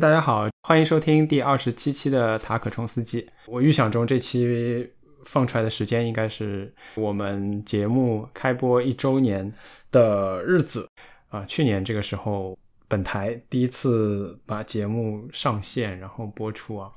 [0.00, 3.28] 大家好，欢迎收听第二十七期的塔可冲司机。
[3.46, 4.88] 我预想中这期
[5.26, 9.52] 放出来的时间应该是我们节目开播一周年
[9.90, 10.88] 的日子
[11.30, 11.44] 啊。
[11.46, 16.92] 去年这个时候，本台第一次把节目上线然后播出啊，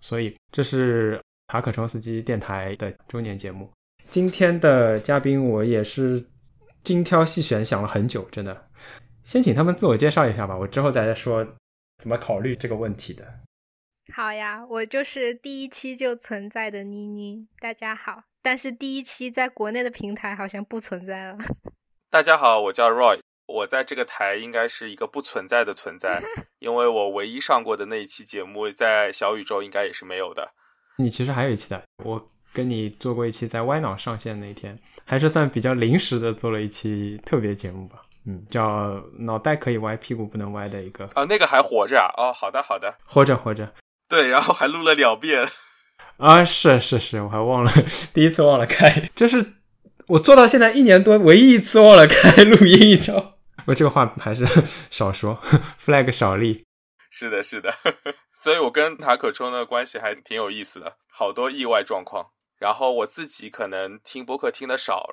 [0.00, 3.70] 所以这是塔可冲司机电台的周年节目。
[4.08, 6.24] 今天的嘉宾我也是
[6.82, 8.66] 精挑细选，想了很久，真的。
[9.22, 11.46] 先请他们自我介绍一下吧，我之后再说。
[12.00, 13.22] 怎么考虑这个问题的？
[14.14, 18.24] 好呀，我就是第一期就存在的妮妮，大家好。
[18.42, 21.36] 但是第一期在国内的平台好像不存在了。
[22.08, 26.22] 大家好，我叫 Roy，我在这个台应该是一个不存在的存在，
[26.58, 30.52] 因为我唯一上过的那一期节目在小宇宙应该也是没有的。
[30.96, 38.02] 你其实还有一期的，我跟你做过一期，在歪脑上线那天，还是算比较临时的做了一期特别节目吧。
[38.26, 42.12] 嗯，叫脑袋可以歪，屁股不能歪的一个啊，那个还活着啊？
[42.16, 43.72] 哦，好的好的，活着活着。
[44.08, 45.46] 对，然后还录了两遍
[46.18, 47.72] 啊，是是是，我还忘了
[48.12, 49.54] 第一次忘了开，这是
[50.08, 53.38] 我做到现在一年多唯一一次忘了开录音，你知道？
[53.66, 54.46] 我这个话还是
[54.90, 55.38] 少说
[55.84, 56.64] ，flag 少立。
[57.10, 57.72] 是的，是的，
[58.32, 62.30] 所以我跟塔可冲的关系还挺有意思的，好多意外状况。
[62.58, 65.08] 然后我自己可能听播客听的少。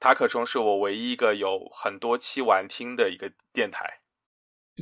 [0.00, 4.00] 塔可冲是我唯一一个有很多期完听的一个电台。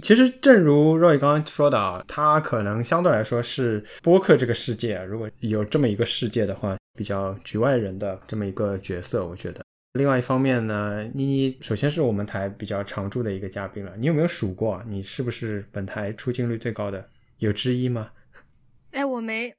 [0.03, 9.65] 其实，正如 Roy 刚刚说的啊，他可能相对来说是播客这个世界，如果有这么一个世界的话，比较局外人的这么一个角色，我觉得。
[9.95, 13.97] 另外一方面呢，妮妮首先是我们台比较常驻的一个嘉宾了。
[13.97, 17.09] 你有没有数过，你是不是本台出镜率最高的？
[17.39, 18.11] 有之一吗？
[18.93, 19.57] 哎，我没，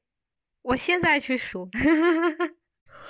[0.62, 1.68] 我现在去数。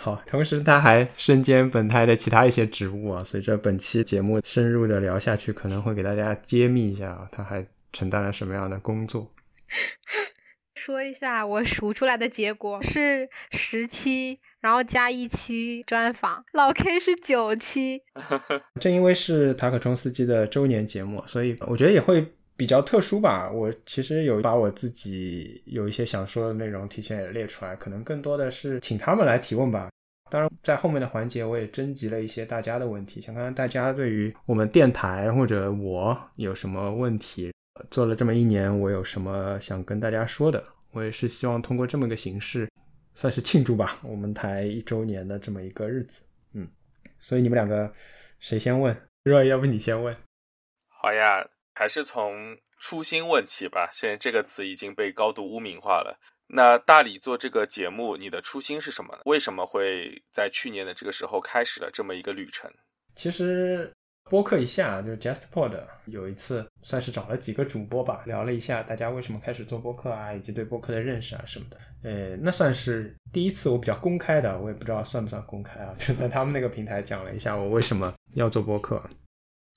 [0.08, 3.22] 好，同时他还身兼本台的其他一些职务啊。
[3.26, 9.30] 随着本期节目深入的聊下去，可能会给大家揭秘一下啊，他还承担了什么样的工作。
[10.76, 18.02] 说一下，我数出来的结果是十期，然后加一期专访，老 K 是九期。
[18.80, 22.26] 正因为是塔可冲司机的周年节目，所以我觉得也会
[22.56, 23.52] 比较特殊吧。
[23.52, 29.90] 我其实有把我自己有一些想说的内容提前也列出来，可能更多的是请他们来提问吧。
[30.30, 37.52] 当然，在后面的环节，我也征集了一些大家的问题，想看看大家对于我们电台或者我有什么问题。
[37.92, 40.64] 做了这么一年，我有什么想跟大家说的？
[40.92, 42.68] 我也是希望通过这么个形式，
[43.14, 46.24] 算是庆祝吧，我们台一周年的这么一个日子。
[46.54, 46.68] 嗯，
[47.20, 47.94] 所以你们两个
[48.40, 49.00] 谁先问？
[49.24, 50.16] 若要不你先问？
[50.88, 53.88] 好呀，还是从初心问起吧。
[53.92, 56.20] 现在这个词已经被高度污名化了。
[56.50, 59.20] 那大理做这个节目，你的初心是什么呢？
[59.26, 62.72] 为什么会在去年的这个时候开始了这么一个旅程？
[63.16, 63.92] 其实
[64.30, 71.78] 播客一下就是 JustPod 有一次算是找了几个主播吧，聊了一下大家为什么开始做播客啊，以及对播客的认识啊什么的。
[72.04, 79.04] 呃，那算是第一次我比较公开的，我也不知道算不算公开啊，就在他们那个平台讲了一下我为什么要做播客。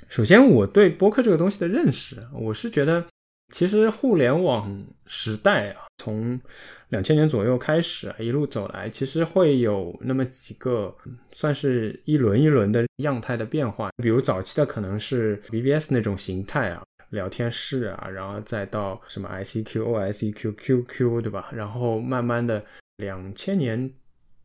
[0.08, 3.04] 首先，我对播客这个东西的认识，我是觉得。
[3.50, 6.40] 其实互联网时代啊，从
[6.88, 10.94] 两千年左右开始啊一路走来，其实会有那么几个
[11.32, 13.90] 算是一轮一轮的样态的变化。
[14.02, 21.50] 比如早期的可能是 BBS 那种形态啊，聊天室啊，然后再到什么 ICQ、OICQ、QQ，对吧？
[21.52, 22.64] 然后慢慢的
[22.96, 23.92] 两千年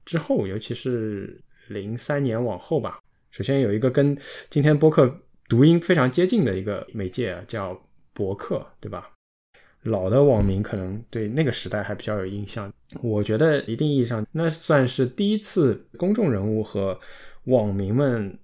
[0.04, 3.00] 之后，尤其是零三年往后吧，
[3.32, 4.18] 首先有一个跟
[4.50, 7.80] 今天播客读音非常接近的一个媒介啊，叫。
[8.16, 9.12] 博客对吧？
[9.84, 12.74] 老的网民可能对那个时代还比较有印象。
[13.04, 17.00] 我觉得一定意义上，那算是第一次公众人物和
[17.44, 18.36] 网民们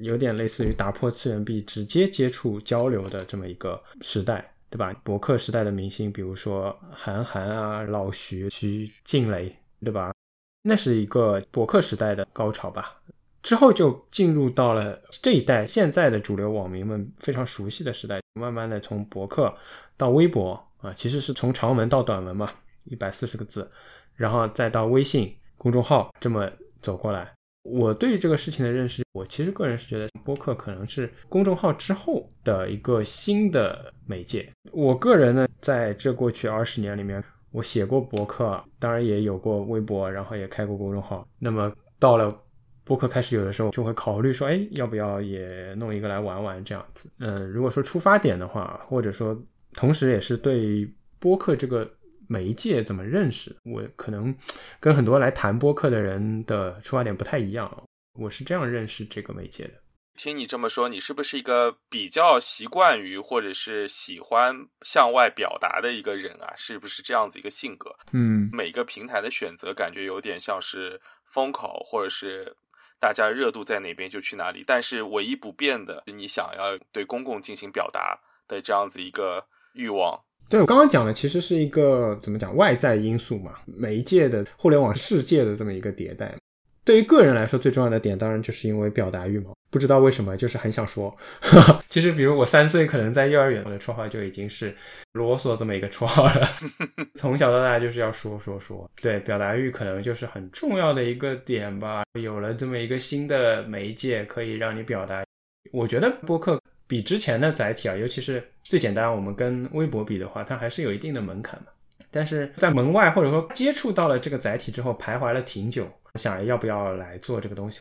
[0.00, 4.90] 有点类似于打破次元壁，直接接触交流的这么一个时代，对吧？
[5.04, 10.14] 博客时代的明星，比如说韩寒啊、老徐、徐静蕾，对吧？
[10.62, 12.98] 那是一个博客时代的高潮吧。
[13.46, 19.54] 之后就进入到了这一代现在的主流网民们非常熟悉的时代，慢慢的从博客
[19.96, 22.50] 到微博啊，其实是从长文到短文嘛，
[22.86, 23.70] 一百四十个字，
[24.16, 26.50] 然后再到微信公众号这么
[26.82, 27.32] 走过来。
[27.62, 34.52] 我对这个事情的认识，我其实个人是觉得播客可能是公众号之后的一个新的媒介。
[34.72, 37.22] 我个人呢，在这过去二十年里面，
[37.52, 41.24] 我写过博客，当然也有过微博，然后也开过公众号。
[41.38, 42.36] 那么到了
[42.86, 47.10] 播客开始有的时候就会考虑说，哎，要不要也弄一个来玩玩这样子？
[47.18, 49.36] 嗯，如果说出发点的话，或者说
[49.72, 50.88] 同时也是对
[51.18, 51.90] 播客这个
[52.28, 54.32] 媒介怎么认识，我可能
[54.78, 57.82] 跟很多来谈播客的人的出发点不太一样。
[58.18, 59.74] 我是这样认识这个媒介的。
[60.14, 66.54] 听你这么说，你是不是一个比较习惯于或者是喜欢向外表达的一个人啊？
[66.56, 67.94] 是不是这样子一个性格？
[68.12, 72.56] 嗯，每个平台的选择感觉有点像是风口，或者是
[73.00, 74.64] 大家热度在哪边就去哪里。
[74.66, 79.44] 但是唯一不变的，你想要对公共进行表达的这样子一个
[79.74, 80.18] 欲望。
[80.48, 86.36] 对我刚刚讲的其实是一个怎么讲外在因素嘛，媒介的互联网世界的这么一个迭代。
[86.86, 89.50] 对于个人来说，最重要的点当然就是因为表达欲嘛。
[89.68, 91.14] 不知道为什么，就是很想说。
[91.90, 94.74] 其实，比如我三岁，可能在幼儿园，我的绰号就已经是
[95.12, 96.48] 啰嗦这么一个绰号了。
[97.18, 98.88] 从小到大就是要说说说。
[99.02, 102.04] 对，表达欲可能就是很重要的一个点吧。
[102.18, 105.24] 有了这么一个新的媒介，可以让你表达。
[105.72, 111.66] 我觉得播客比之前的载体啊，尤其是最简单，我们跟微博比的话，它还是有一定的门槛嘛。
[112.12, 115.86] 但是在门外或者说接触到了这个载体之后，徘徊了挺久。
[116.16, 117.80] 想要不要来做这个东西，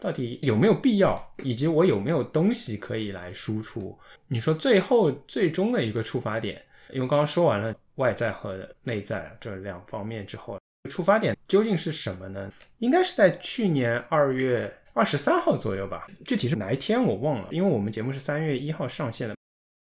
[0.00, 3.98] 到底有没有必要，以及我有没有东西可以来输出？
[4.28, 6.62] 你说最后最终的一个出发点，
[6.92, 10.58] 因为刚刚说完了外在和内在这两方面之后，
[10.90, 12.52] 出发点究竟是什么呢？
[12.78, 19.36] 应该是在去年二月二十三号左右吧，具体是哪一天我忘了，因为我们节目是三月一号上线的，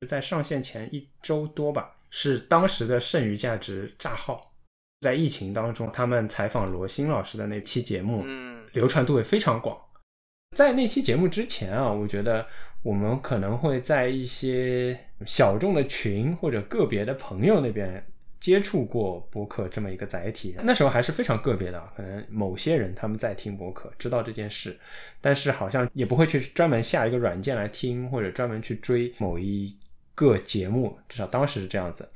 [0.07, 4.52] 在上线前一周多吧，是当时的剩余价值炸号。
[5.03, 9.77] 在疫情当中，他们采访罗新老师的那期节目，嗯，流传度也非常广。
[10.55, 12.45] 在那期节目之前啊，我觉得
[12.83, 18.03] 我们可能会在一些小众的群或者个别的朋友那边
[18.39, 20.55] 接触过播客这么一个载体。
[20.63, 24.79] 那时候还是非常个别的，可能某些人他们在听播客，知道这件事，
[25.21, 29.75] 但是好像也不会去专门下一个软件来听，或者专门去追某一
[30.13, 30.97] 个节目。
[31.09, 32.07] 至少当时是这样子。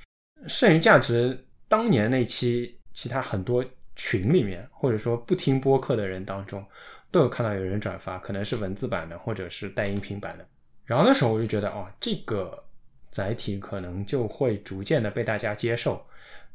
[0.48, 2.74] 剩余价值当年那期。
[3.00, 3.64] 其他很多
[3.96, 6.66] 群里面，或者说不听播客的人当中，
[7.12, 10.44] 都有看到有人转发，可能是文字版的，或者是带音频版的。
[10.84, 12.64] 然后那时候我就觉得，哦，这个
[13.12, 16.04] 载体可能就会逐渐的被大家接受。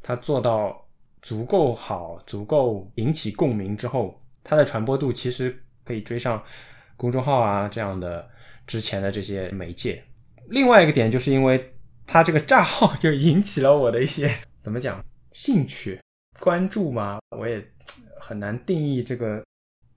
[0.01, 0.85] 它做到
[1.21, 6.43] 足够好，足够引起共鸣之后，它的传播度其实可以追上
[6.97, 8.29] 公众号啊这样的
[8.67, 10.03] 之前的这些媒介。
[10.49, 11.73] 另外一个点就是因为
[12.05, 14.29] 它这个账号就引起了我的一些
[14.63, 15.99] 怎么讲兴趣。
[16.39, 17.19] 关注吗？
[17.37, 17.63] 我也
[18.19, 19.43] 很难定义这个，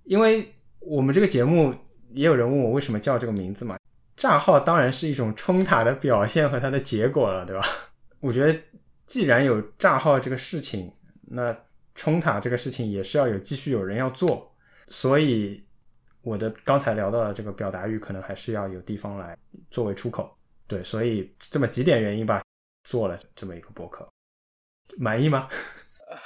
[0.04, 1.74] 因为我们这个节目
[2.10, 3.78] 也有人问我为什么叫这个名字嘛。
[4.16, 7.66] 账号当然是一种冲塔的表现和它的结果了，对吧？
[8.20, 8.58] 我觉得
[9.06, 11.56] 既然有账号这个事情，那
[11.94, 14.54] 冲塔这个事情也是要有继续有人要做，
[14.88, 15.62] 所以
[16.22, 19.36] 我的刚才聊到的这个表达欲可能还是要有地方来
[19.70, 20.34] 作为出口。
[20.66, 22.42] 对，所以这么几点原因吧，
[22.84, 24.08] 做了这么一个博客，
[24.98, 25.48] 满意吗？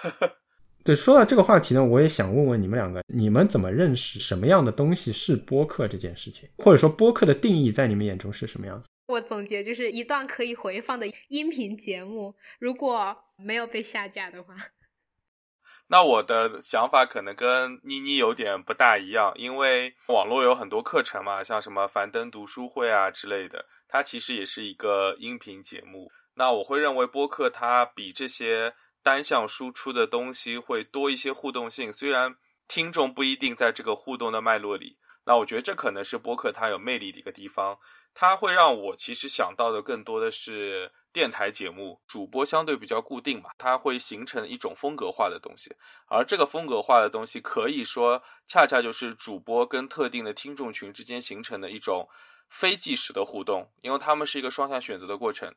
[0.83, 8.89] 对，说到这个话题呢，我也想问问你们两个，你们怎么认识什么样的东西是播客这件事情，或者说播客的定义在你们眼中是什么样子？
[9.09, 14.55] 我总结就是一段可以回放的音频节目，如果没有被下架的话。
[15.89, 26.11] 那我的想法可能跟妮妮有点不大一样，因为网络有很多课程嘛，像什么樊登读书会啊之类的，它其实也是一个音频节目。
[26.41, 28.75] 那我会认为播客它比这些。
[29.03, 32.37] 单向输出的东西会多一些互动性，虽然
[32.69, 37.79] 听众不一定在这个互动的脉络里，那我觉得这可能是播客它有魅力的一个地方。
[38.13, 45.75] 它会让我其实想到的更多的是电台节目，主播相对比较固定嘛，它会形成一种风格化的东西，
[46.11, 52.07] 而这个风格化的东西可以说恰恰就是主播跟特定的听众群之间形成的一种
[52.51, 55.55] 非即时的互动，因为他们是一个双向选择的过程。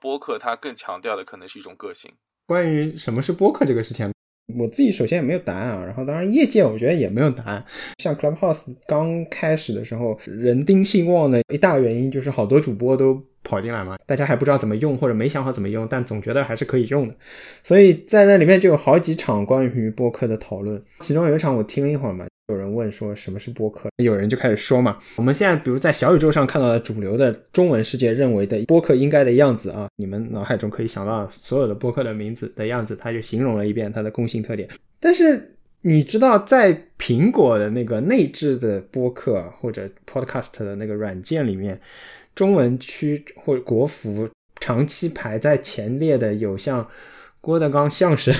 [0.00, 2.10] 播客它更强调的可能是一种个性。
[2.46, 4.12] 关于什么是播客这个事情，
[4.58, 5.84] 我自己首先也没有答案啊。
[5.84, 7.64] 然后，当然业界我觉得也没有答案。
[7.98, 17.14] 像 Clubhouse 刚开始的时候，人丁兴旺的一大原因就是好多主播都跑进来嘛，大家还不知道怎么用或者没想好怎么用，但总觉得还是可以用的。
[17.62, 22.26] 所以在那里面就有好几场关于播客的讨论，其中有一场我听了一会儿嘛。
[22.50, 34.68] 有人问说什么是播客，有人就开始说嘛，我们现在比如在小宇宙上看到的主流的中文世界认为的播客应该的样子啊，你们脑海中可以想到所有的播客的名字的样子，他就形容了一遍它的共性特点。
[34.98, 41.80] 但是你知道，在苹果的那个内置的播客或者 Podcast 的那个软件里面，
[42.34, 44.28] 中文区或者国服
[44.60, 46.86] 长期排在前列的有像
[47.40, 48.34] 郭德纲相声、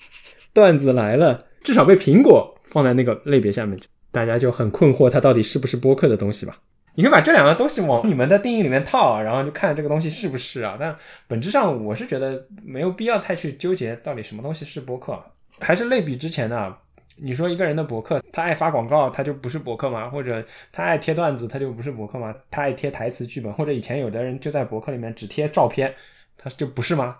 [0.52, 2.58] 段子来了，至少被苹果。
[2.72, 3.78] 放在那个类别下面，
[4.10, 6.58] 大家就很困惑，它到底是不是播客的东西吧？
[6.94, 10.76] 你可以把这两个东西往你们的定义里面套，然后就看这个东西是不是啊。
[10.78, 10.94] 但
[11.26, 15.18] 本质上，我是觉得没有必要太去纠结到底什么东西是播客，
[15.58, 16.76] 还是类比之前的
[17.16, 20.08] 你说一个人的博客，他爱发广告，他就不是博客吗？
[20.08, 22.34] 或者他爱贴段子，他就不是博客吗？
[22.50, 25.94] 他爱贴台词剧本，或者以前有的人就在博客里面只贴照片，
[26.36, 27.16] 他就不是吗？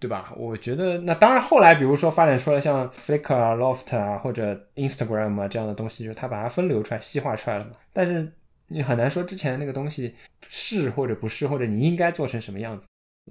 [0.00, 0.32] 对吧？
[0.36, 7.72] 我觉得那当然，后来比如说发展出来像 Flickr 啊、Loft 啊或者 Instagram 啊这样的东西，就是它把它分流出来、细化出来了嘛。
[7.92, 8.32] 但是
[8.68, 10.14] 你很难说之前那个东西
[10.48, 12.86] 是或者不是，或者你应该做成什么样子。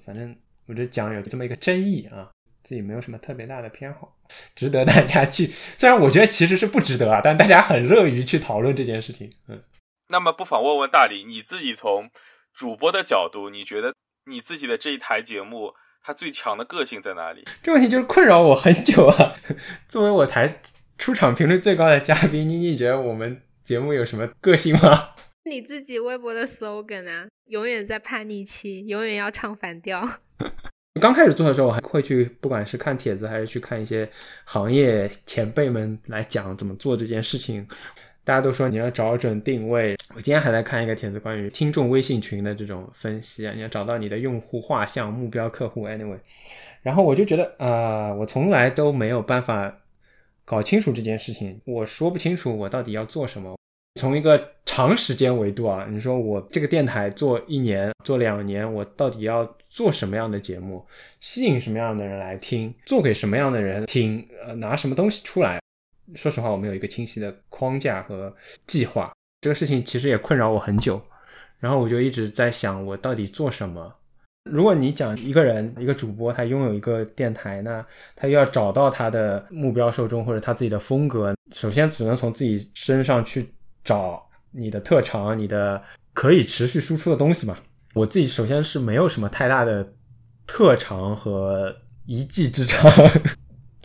[0.05, 2.29] 反正我觉得讲有这么一个争议啊，
[2.65, 4.13] 自己没有什么特别大的偏好，
[4.53, 5.53] 值得大家去。
[5.77, 9.31] 虽然我觉得其实是不值得啊，但大家很乐于去讨论这件事情。
[9.47, 9.63] 嗯，
[10.09, 12.09] 那么不妨问问大李，你自己从
[12.53, 13.93] 主播的角度，你觉得
[14.25, 15.73] 你自己的这一台节目？
[16.07, 17.43] 他最强的个性在哪里？
[17.61, 19.35] 这问题就是困扰我很久啊。
[19.89, 20.61] 作为我台
[20.97, 25.09] 出场频率最高的嘉宾，妮妮觉得我们节目有什么个性吗？
[25.43, 30.07] 你自己微博的 slogan 啊，永远在叛逆期，永远要唱反调。
[31.01, 34.09] 刚开始做的时候，我还会去，不管是看帖子，还是去看一些
[34.45, 37.67] 行业前辈们来讲怎么做这件事情。
[38.27, 39.95] 大家都说你要找准定位。
[40.13, 45.87] 我今天还在看一个帖子，关于听众微信群的这种分析啊，你要找到你的用户画像、目标客户。
[45.87, 46.17] Anyway，
[46.81, 49.73] 然后我就觉得啊，我从来都没有办法
[50.43, 51.61] 搞清楚这件事情。
[51.63, 53.55] 我说不清楚我到底要做什么。
[53.97, 60.85] 从一个长时间维度啊，你说我这个电台做一年、做两年，我到底要做什么样的节目，
[61.21, 65.61] 吸引什么样的人来听，做给什么样的人听，呃，拿什么东西出来？
[66.15, 68.33] 说实话，我没有一个清晰的框架和
[68.65, 69.13] 计划。
[69.41, 71.01] 这个事情其实也困扰我很久，
[71.59, 73.93] 然后我就一直在想，我到底做什么？
[74.49, 77.85] 如果你讲一个人，一个主播，他拥有一个电台，那
[78.15, 85.83] 他又要找到他的目标受众或者他自己的风格，首先只能从自己身上去找你的特长，你的
[86.13, 87.57] 可以持续输出的东西嘛。
[87.93, 89.85] 我自己首先是没有什么太大的
[90.45, 92.89] 特长和一技之长。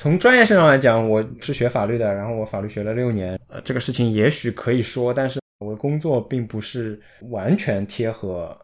[0.02, 8.58] 从专业性上来讲，我是学法律的，然后我法律学了六年，呃，这个事情也许可以说，但是我的工作并不是完全贴合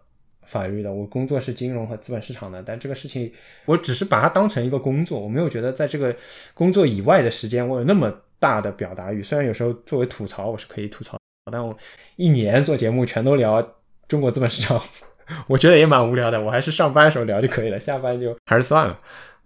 [0.48, 3.32] 法律的，我工作是金融和资本市场的，但这个事情
[3.66, 6.12] 我只是把它当成一个工作，我没有觉得在这个
[6.54, 11.16] 工作以外的时间我有那么大的表达欲，虽然有时候作为吐槽我是可以吐槽，
[11.52, 11.72] 但我
[12.16, 13.64] 一年做节目全都聊
[14.08, 14.82] 中国资本市场，
[15.46, 18.98] 我觉得也蛮无聊的，我还是上班的时候聊就可以了，下班就还是算了。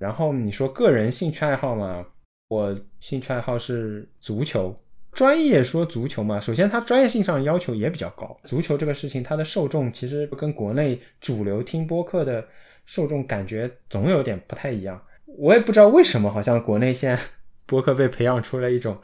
[0.03, 2.05] 然后你说个人兴趣爱好嘛，
[2.49, 4.77] 我兴趣爱好是足球。
[5.13, 8.37] 专业说足球嘛，首先它专业性上要求也比较高。
[8.43, 12.45] 足球这个事情，它的受众其实跟国内主流听播客的
[12.85, 15.01] 受众感觉总有点不太一样。
[15.27, 17.23] 我也不知道为什么，好像国内现在
[17.65, 18.99] 播客被培养出了一种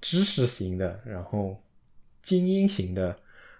[0.00, 1.62] 知识型的，然后
[2.24, 3.16] 精英型的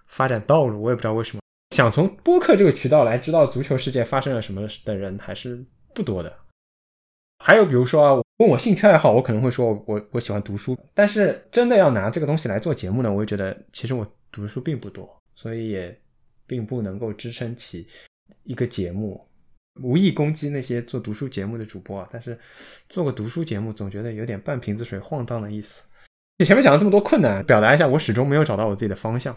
[0.07, 0.81] 发展道路。
[0.81, 1.41] 我也不知道为什么，
[1.73, 5.63] 想从播客这个渠道来知道足球世界发生了什么的人还是
[5.95, 6.35] 不多的。
[7.43, 10.77] 还有比如说啊，问我兴趣爱好，我可能会说我我喜欢读书。
[10.93, 15.99] 但是真的要拿这个东西来做节目呢，我就觉得其实我读书并不多，所以也
[16.45, 17.87] 并不能够支撑起
[18.43, 19.27] 一个节目。
[19.81, 22.37] 无意攻击那些做读书节目的主播啊，但是
[22.89, 25.81] 做个读书节目总觉得有点半瓶子水晃荡的意思。
[26.37, 29.35] 你前面讲了这么多困难，表达一下，我始终没有找到我自己的方向。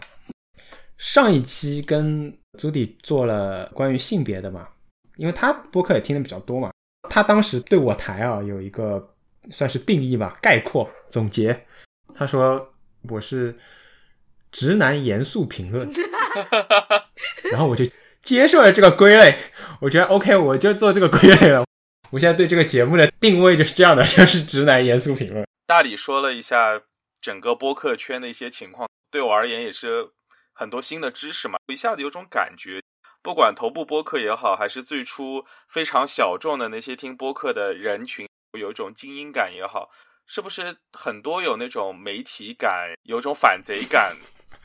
[0.97, 4.67] 上一期跟朱迪做了关于性别的嘛，
[5.15, 6.71] 因为他播客也听的比较多嘛。
[7.09, 9.13] 他当时对我台啊有一个
[9.51, 11.65] 算是定义吧，概括总结。
[12.15, 12.73] 他说
[13.09, 13.57] 我是
[14.51, 15.89] 直男严肃评论，
[17.51, 17.85] 然后我就
[18.23, 19.35] 接受了这个归类。
[19.81, 21.65] 我觉得 OK，我就做这个归类了。
[22.11, 25.45] 我现在对这个节目的定位就是这样的，就是直男严肃评论。
[25.65, 26.81] 大理说了一下
[27.19, 30.09] 整个播客圈的一些情况，对我而言也是
[30.53, 32.81] 很多新的知识嘛，一下子有种感觉。
[33.25, 39.89] 不管头部播客也好，还是最初非常小众的那些听播客的人群，有一种精英感也好，
[40.27, 44.15] 是不是很多有那种媒体感，有种反贼感？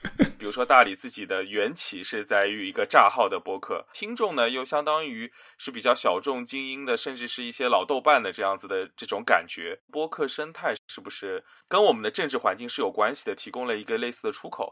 [0.38, 9.80] 比如说大理自己的缘起是在于一个炸号的播客，听众呢又相当于是比较小众精英的，甚至是一些老豆瓣的这样子的这种感觉。
[9.90, 13.34] 播客生态是不是跟我们的政治环境是有关系的？
[13.34, 14.70] 提供了一个类似的出口。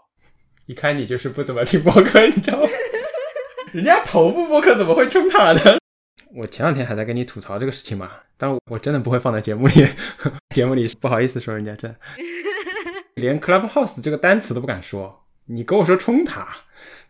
[0.66, 2.68] 一看你就是不怎么听播客，你知道吗？
[3.72, 5.78] 人家头部播客怎么会冲塔呢？
[6.34, 9.87] 我前两天还在跟你吐槽这个事情嘛，但我真的不会放在节目里，
[10.54, 11.94] 节目里不好意思说人家这，
[13.16, 16.48] 连 Clubhouse 这个单词都不敢说，你跟我说冲塔，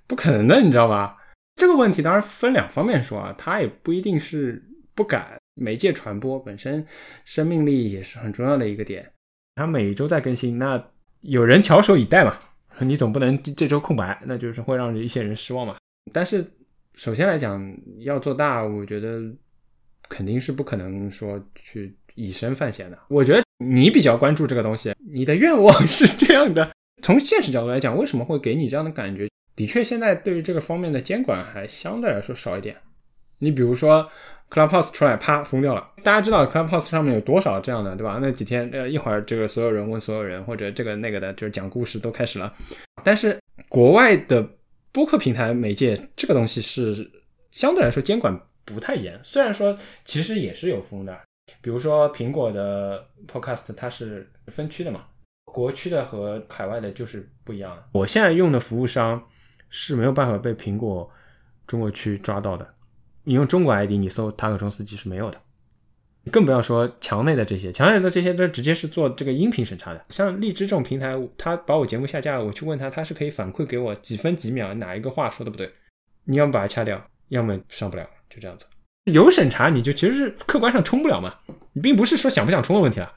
[0.06, 1.16] 不可能的，你知道吧？
[1.56, 6.86] 这个问题当然分两方面说啊，它也不一定是不敢，媒介传播本身
[7.24, 9.12] 生命力也是很重要的一个点，
[9.56, 10.82] 它每周在更新，那
[11.20, 12.38] 有人翘首以待嘛，
[12.78, 15.76] 你总不能这周空白，那就是会让一些人失望嘛。
[16.12, 16.44] 但是，
[16.94, 19.22] 首先来讲，要做大，我觉得
[20.08, 22.98] 肯定是不可能说去以身犯险的。
[23.08, 26.70] 我觉得你比较关注这个东西，你的愿望 是这样的。
[27.02, 29.28] 从现实角度来讲，为什么会给你这样的感觉？
[29.54, 32.76] 的确，现在对于这个方面的监管还相对来说少一点。
[33.40, 34.10] 你比如说
[34.50, 35.92] ，Clubhouse 出来，啪封掉了。
[36.02, 38.18] 大家知道 Clubhouse 上面有多少这样的，对吧？
[38.20, 42.52] 那几天，呃，一会儿这个所有人问所有人，或者这个那个的，就是讲故事都开始了。
[43.04, 43.38] 但是
[43.68, 44.48] 国外的
[44.92, 47.10] 播客平台媒介这个东西是
[47.50, 51.18] 相对来说监管不太严，虽然说其实也是有封的。
[51.62, 55.06] 比如说苹果的 Podcast 它是分区的嘛，
[55.44, 57.82] 国区的和海外的就是不一样。
[57.92, 59.26] 我现在用的服务商
[59.70, 61.10] 是没有办法被苹果
[61.66, 62.74] 中国区抓到的。
[63.24, 65.40] 你用中国 ID 你搜塔可冲司机是没有的，
[66.28, 70.04] 更不要说墙内的这些，墙内的这些都直接是做这个音频审查的。
[70.10, 75.70] 像荔枝这种平台，他把我节目下架了，我去问他，他是可以反馈给我几分几秒哪一个话说的不对，
[76.24, 78.66] 你要么把它掐掉，要么上不了，就这样子。
[79.04, 81.34] 有审查你就其实是客观上冲不了嘛，
[81.72, 83.12] 你并不是说想不想冲的问题了。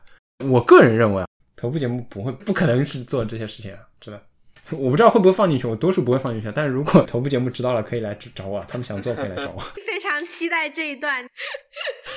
[0.49, 4.21] 我个人认为啊，头部节目不会不可能是做这些事情啊，真的。
[4.77, 6.51] 我不知道会不会放进去，我多数不会放进去。
[6.55, 9.59] 但是如果 头部节目知道了，可以来找我，他们想做可以来找我。
[9.85, 11.25] 非常期待这一段。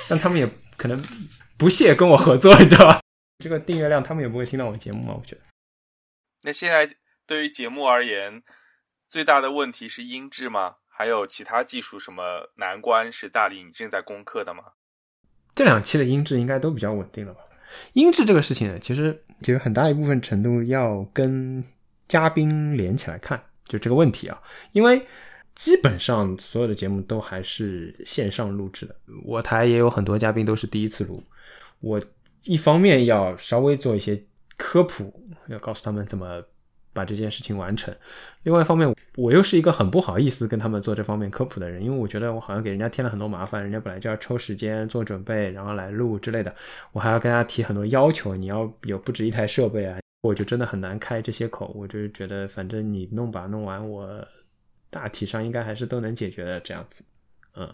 [0.07, 1.01] 但他们也可能
[1.57, 3.01] 不屑跟我合作，你知道吧？
[3.43, 5.13] 这个订阅量，他们也不会听到我节目嘛？
[5.13, 5.41] 我觉得。
[6.43, 8.43] 那现在对于节目而言，
[9.09, 10.75] 最大的问题是音质吗？
[10.87, 14.63] 还有其他技术什么难关是大力你正在攻克的吗？
[15.53, 17.41] 这两期的音质应该都比较稳定了吧？
[17.93, 21.61] 音质这个事情呢，其实其实很大一部分程度要跟
[22.07, 24.41] 嘉宾连起来看，就这个问题啊，
[24.71, 25.05] 因为
[25.55, 31.23] 基本上所有的节目都还是线上录制的，我台也有很多嘉宾都是第一次录，
[31.79, 32.01] 我
[32.43, 34.23] 一方面要稍微做一些
[34.57, 35.13] 科普，
[35.47, 36.43] 要告诉他们怎么。
[36.95, 37.93] 把这件事情完成。
[38.43, 43.61] 另外一方面，我又是一个很不好意思跟他们做这方面科普的人，因为我觉得我好像给人家添了很多麻烦。
[43.61, 46.55] 人家本来就要抽时间做准备，然后来录之类的，
[46.93, 48.33] 我还要跟大家提很多要求。
[48.33, 51.71] 你要有不止一台设备啊，我就真的很难开这些口。
[51.75, 54.27] 我就觉得，反正你弄吧，弄完我
[54.89, 57.03] 大体上应该还是都能解决的这样子。
[57.55, 57.73] 嗯，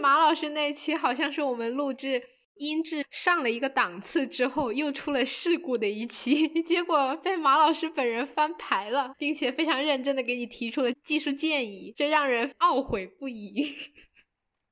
[0.00, 2.22] 马老师那期好像是我们录制。
[2.58, 13.62] 音质上了一个档次之后，又出了事故的一期， 结果被马老师本人翻牌了，并且非常认真的给你提出了技术建议，这让人懊悔不已。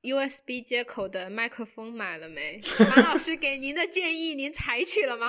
[0.00, 2.58] USB 接口的麦克风买了没？
[2.88, 5.28] 马老师给您的建议，您采取了吗？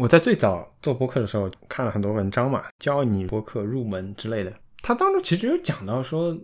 [0.00, 4.50] 我在最早做播客的时候看了很多文章嘛，教你播客入门之类的，
[4.82, 6.36] 他当中其实有讲到说。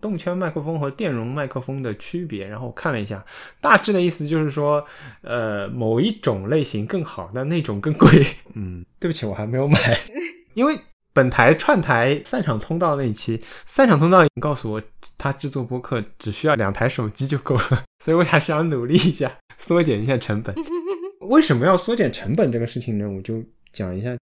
[0.00, 3.22] 动圈麦克风和电容麦克风的区别，然后我看了一下，
[3.60, 4.82] 大致的意思就是说，
[5.20, 8.26] 呃，某一种类型更好，但那种更贵。
[8.54, 9.78] 嗯，对不起，我还没有买，
[10.54, 10.80] 因为
[11.12, 14.82] 本台串台散场通道那一期，散场通道告诉我，
[15.18, 20.54] 他制作播客只需要两台手机就够了，所以我还是要努力一下，缩减一下成本。
[21.28, 23.10] 为什么要缩减成本这个事情呢？
[23.10, 24.16] 我就讲一下，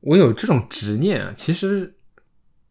[0.00, 1.92] 我有这种执念啊，其实。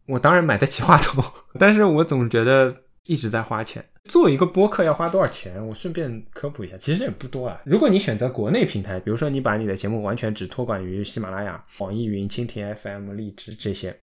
[0.08, 1.24] 我当然买得起话筒，
[1.58, 2.72] 但是我总觉得
[3.02, 3.84] 一直在花钱。
[4.04, 5.66] 做一个播客要花多少钱？
[5.66, 7.60] 我顺便科普一下，其实也不多啊。
[7.64, 13.98] 如果你选择国内平台，比如说你把你的节目完全只托管于喜马拉雅、网易云、蜻蜓 FM、荔枝这些，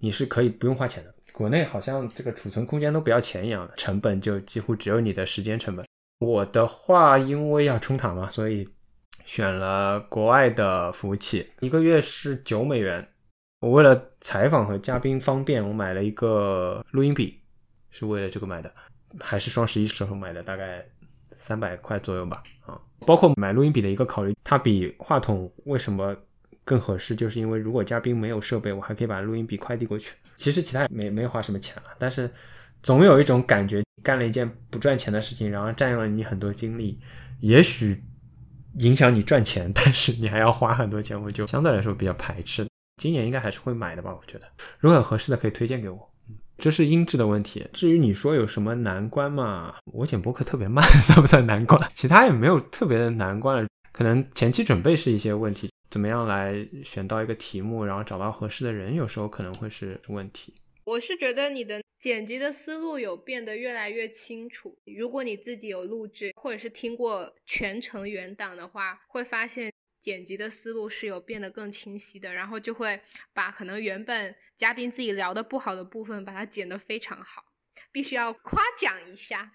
[0.00, 1.14] 你是可以不用花钱的。
[1.30, 5.86] 国内好像这个储存空间都不要钱一样的，成本就几乎只有你的时间成本。
[6.18, 8.68] 我的话，因为要充塔嘛，所以
[9.28, 13.06] 选了国外的服务器，一个月是九美元。
[13.60, 17.38] 我为了采访和嘉宾方便，我买了一个录音笔，
[17.90, 18.72] 是为了这个买的，
[19.20, 20.82] 还是双十一时候买的，大概
[21.36, 22.42] 三百块左右吧。
[22.64, 26.16] 啊，包括买录音笔的一个考虑，它比话筒为什么
[26.64, 27.14] 更合适？
[27.14, 30.14] 就是因为如果嘉宾没有设备，我还可以把录音笔快递过去。
[30.38, 32.30] 其实其他没没花什么钱了，但是
[32.82, 36.98] 总有一种感觉，干了一件不赚钱的事情，然后占用了你很多精力，
[37.40, 38.02] 也许
[38.78, 42.66] 影响你赚钱，但是你还要花很多钱，我就相对来说比较排斥。
[43.00, 44.10] 今年应该还是会买的吧？
[44.10, 44.46] 我觉得，
[44.78, 46.08] 如果有合适的可以推荐给我。
[46.58, 47.64] 这是音质的问题。
[47.72, 51.80] 至于你说有什么难关嘛，我剪播客特别慢， 算不算难关？
[51.94, 55.70] 其他也没有特别的难关了，可能前期准备是一些问题。
[55.90, 60.52] 怎么样来选到一个题目，然后找到合适的人，有时候可能会是问题。
[60.88, 64.78] 我是觉得你的剪辑的思路有变得越来越清楚。
[64.84, 69.72] 如果你自己有录制，或者是听过全程原档的话，会发现。
[70.00, 72.98] 剪辑的思路是有变得更清晰的，然后就会
[73.34, 77.44] 把可能原本嘉宾自己聊的不好的部分，把它剪得非常好，
[77.90, 79.50] 必须要夸奖一下。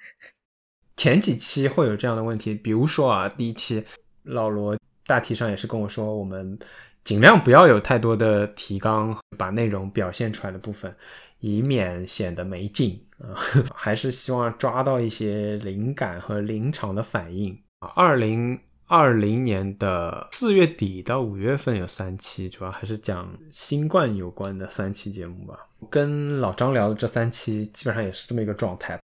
[0.97, 3.85] 前几期会有这样的问题，比如说啊，第一期
[4.23, 6.59] 老罗大体上也是跟我说，我们
[7.03, 10.95] 尽量不要有太多的提纲，把内容表现出来的部分，
[11.39, 13.35] 以免显得没劲啊，
[13.75, 17.91] 还是希望抓到一些灵感和临场的反应啊。
[17.95, 18.59] 二零。
[18.85, 25.57] 二零年的四月底到五月份有三期，主要还是讲新冠有关的三期节目吧。
[25.89, 28.99] 跟老张聊的这三期基本上也是这么一个状态。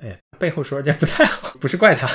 [0.00, 2.08] 哎，背后说人家不太好，不是怪他，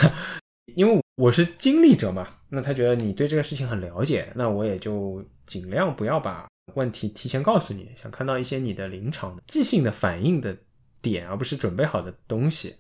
[0.73, 2.28] 因为我是经历者嘛。
[2.49, 10.57] 那他觉得你对这个事情很了解，那我也就尽量不要把问题提前告诉你，想看到一些你的临场即兴的反应的
[11.01, 12.75] 点，而不是准备好的东西。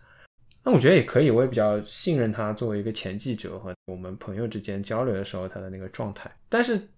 [0.63, 6.29] 那我觉得也可以，我也比较信任他作为一个前记者和我们朋友之间交流的时候他的那个状态。
[6.49, 6.89] 但是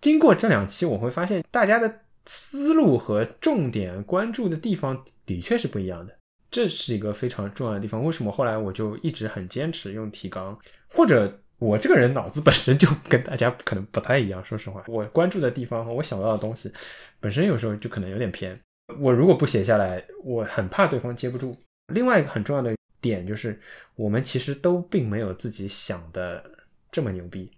[0.00, 6.16] 经过这两期，我会发现大家的思路和重点关注的地方的确是不一样的，
[6.50, 8.04] 这是一个非常重要的地方。
[8.04, 10.56] 为什么后来我就一直很坚持用提纲？
[10.88, 14.44] 或者我这个人脑子本身就跟大家可能不太一样。
[14.44, 16.72] 说实话，我关注的地方和我想到的东西
[17.20, 18.58] 本身有时候就可能有点偏。
[18.98, 21.56] 我如果不写下来，我很怕对方接不住。
[21.92, 22.74] 另外一个很重要的。
[23.02, 23.58] 点就是，
[23.96, 26.44] 我们其实都并没有自己想的
[26.92, 27.50] 这么牛逼，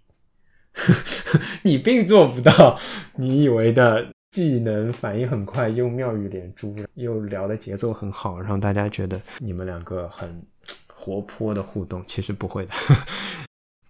[1.63, 2.79] 你并做不到
[3.17, 10.41] 你以为的技能反应很快，又妙语连珠，又聊的节奏很好，让大家觉得你们两个很
[10.87, 12.71] 活泼的互动，其实不会的。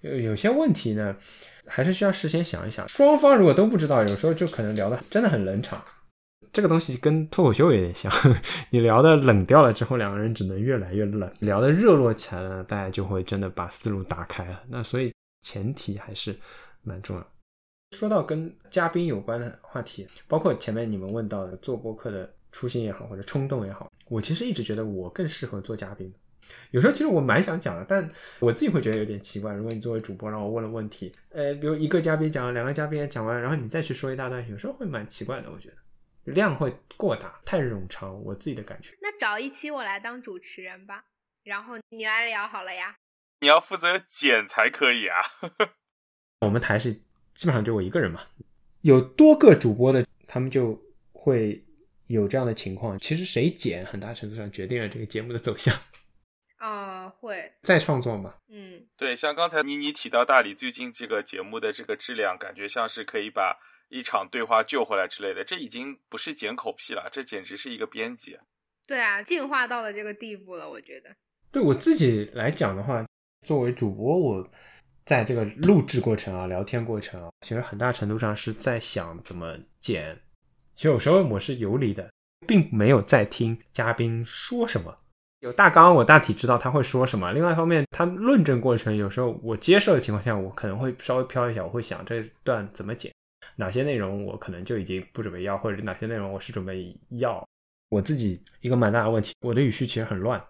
[0.03, 1.15] 有有些问题呢，
[1.65, 2.85] 还是需要事先想一想。
[2.89, 5.81] 双方如果都不知道，有时候就可能聊的真的很冷场。
[6.51, 8.11] 这个东西跟脱口秀有点像，
[8.69, 14.61] 你聊的冷掉了之后，两个人只能越来越冷；聊的热络起来了，大家就会真的把思路打开了。
[14.67, 15.11] 那所以
[15.41, 16.35] 前提还是
[16.83, 17.25] 蛮重要。
[17.97, 26.13] 说到跟嘉宾有关的话题，包括前面你们问到的做播客的初心也好，或者冲动也好，我其实一直觉得我更适合做嘉宾。
[26.73, 28.09] 有时候其实我蛮想讲的，但
[28.39, 29.53] 我自己会觉得有点奇怪。
[29.53, 35.75] 如果你作为主播让我问了问题，呃，比如一个嘉宾讲，两个嘉宾也讲完，然后你再去说一大段，有时候会蛮奇怪的，我觉得。
[36.31, 38.89] 量会过大，太冗长，我自己的感觉。
[39.01, 41.05] 那找一期我来当主持人吧，
[41.43, 42.95] 然后你来聊好了呀。
[43.41, 45.17] 你要负责剪才可以啊。
[46.41, 46.93] 我们台是
[47.35, 48.21] 基本上就我一个人嘛，
[48.81, 50.81] 有多个主播的，他们就
[51.11, 51.63] 会
[52.07, 52.97] 有这样的情况。
[52.97, 55.77] 其实谁剪，很大程度上决定了这个节目的走向。
[56.63, 58.33] 啊，会再创作嘛？
[58.47, 63.57] 嗯，对，像刚才妮妮提到大理最近这个节目的这个质量，感觉像是可以把。
[63.89, 68.35] 一场对话救回来之类的，这已经不是剪口屁了，这简直是一个编辑。
[68.87, 71.15] 对啊，进化到了这个地步了，我觉得。
[71.51, 73.05] 对我自己来讲的话，
[73.45, 74.51] 作为主播，我
[75.05, 80.19] 在这个录制过程啊、聊天过程啊，其实很大程度上是在想怎么剪。
[80.75, 82.11] 其实有时候我是游离的，
[82.47, 84.97] 并没有在听嘉宾说什么。
[85.43, 87.33] 有大纲，我大体知道他会说什么。
[87.33, 93.11] 另外一方面，他论证过程有时候我接受的情况下，我可能会稍微飘一下，我会想这段怎么剪。
[93.57, 97.45] 哪些内容我可能就已经不准备要，或者哪些内容我是准备要？
[97.89, 100.41] 我自己一个蛮大的问题，我的语序其实很乱。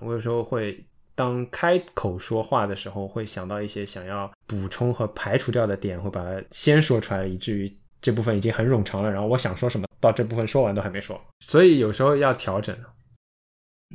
[0.00, 9.08] 我有时候会当开口说话的时候，会想到一些想要补充和排除掉的点，会把它先说出来，以至于这部分已经很冗长了。
[9.08, 12.76] 然后我想说什么，到这部分说完都还没说，所以有时候要调整。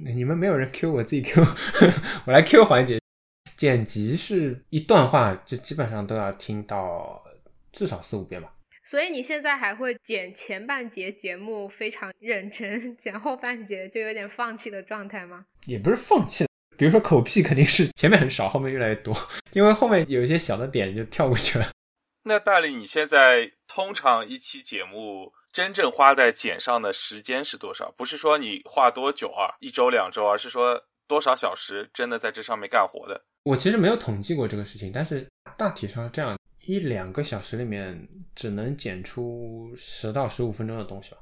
[0.06, 1.44] 你们没有人 Q 我自己 Q，
[2.26, 3.00] 我来 Q 环节。
[3.56, 7.24] 剪辑是一段话，就基本上都要听到。
[7.74, 8.52] 至少四五遍吧。
[8.90, 15.46] 所以你现在还会剪前半节节目非常认真，剪后半节就有点放弃的状态吗？
[15.66, 19.16] 也不是放弃，比如说口癖肯定是前面很少，后面越来越多，
[19.52, 21.70] 因为后面有一些小的点就跳过去了。
[22.24, 27.92] 那大力，你现在通常一期节目真正花在剪上的时间是多少？
[27.98, 33.20] 不是说你花多久啊，一周两周，而是说多少小时真的在这上面干活的？
[33.42, 36.38] 我其实没有统计过这个事情，但是大体上这样。
[36.68, 41.18] 一两个小时里面只能剪出十到十五分钟的东西吧。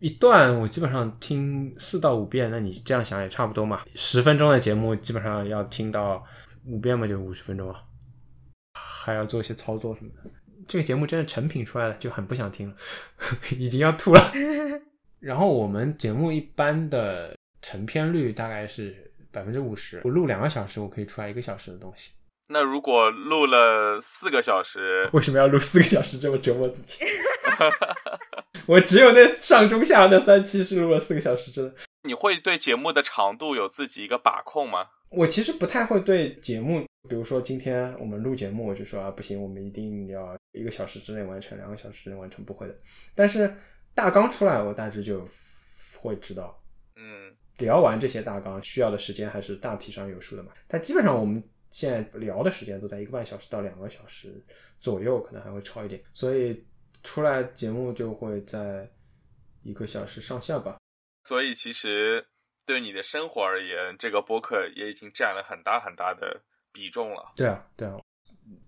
[0.00, 3.84] 一段我基本上听四到五遍，那你这样想也差不多嘛。
[3.94, 6.24] 十分钟的节目基本上要听到
[6.64, 7.84] 五遍嘛，就五十分钟啊，
[8.72, 10.30] 还要做一些操作什么的。
[10.68, 12.74] 这个节目真的成品出来了，就很不想听了，
[13.56, 14.32] 已经要吐了。
[15.20, 22.10] 然后我们节目一般的成片率大概是百分之五十，我录两个小时，我可以出来一个小时的东西。
[22.48, 27.04] 那如果录了四个小时， 为什么要录四个小时这么折磨自己？
[28.66, 31.74] 我只有那上中下那三期是录了四个小时，真的。
[32.04, 34.90] 你会对节目的长度有自己一个把控吗？
[35.10, 42.76] 我其实不太会对节目，比如说今天我们录节目，我就说啊不行，我们一定要一个小时之内完成，两个小时之内完成，不会的。
[43.14, 43.54] 但是
[43.94, 45.28] 大纲出来，我大致就
[46.00, 46.62] 会知道，
[46.96, 50.52] 嗯，聊完这些大纲需要的时间还是大体上有数的嘛。
[50.68, 51.42] 但基本上我们。
[51.72, 54.32] 现在聊的时间都在一个半小时到两个小时
[54.80, 56.64] 左右，可能还会超一点，所以
[57.02, 58.88] 出来节目就会在
[59.62, 60.78] 一个小时上下吧。
[61.24, 62.24] 所以其实
[62.64, 66.40] 对你的生活而言，这个播客也已经占了很大很大的
[66.76, 67.32] 比重了。
[67.34, 67.94] 对啊，对啊，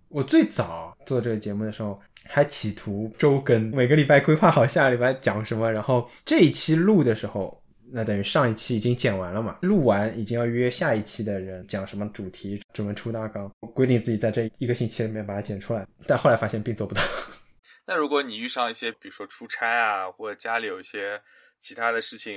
[0.08, 17.02] 我最早做这个节目的时候，还企图周更，每个礼拜规划好下个礼拜讲什么，然后这一期录的时候，那等于上一期已经剪完了嘛，录完已经要约下一期的人讲什么主题，怎么出大纲，规定自己在这一个星期里面把它剪出来，但后来发现并做不到。
[17.86, 21.20] 那如果你遇上一些，比如说出差啊，或者家里有一些
[21.60, 22.34] 其他的事情，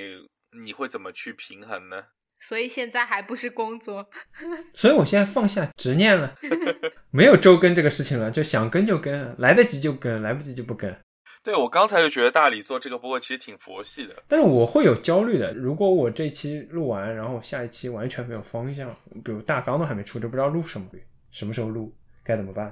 [0.63, 2.03] 你会怎么去平衡呢？
[2.41, 4.06] 所以现在还不是工作，
[4.73, 6.36] 所以我现在放下执念了，
[7.12, 10.93] 没有周更这个事情了，就想更就更，来得及就更，来不及就不更。
[11.43, 15.51] 对我刚才就觉得大理做这个播客其实挺佛系的，但是我会有焦虑的。
[15.54, 20.88] 如果我这期录完，然后下一期完全没有方向，比如大纲都还没出，都不知道录什么，
[21.32, 21.91] 什么时候录，
[22.23, 22.71] 该怎么办？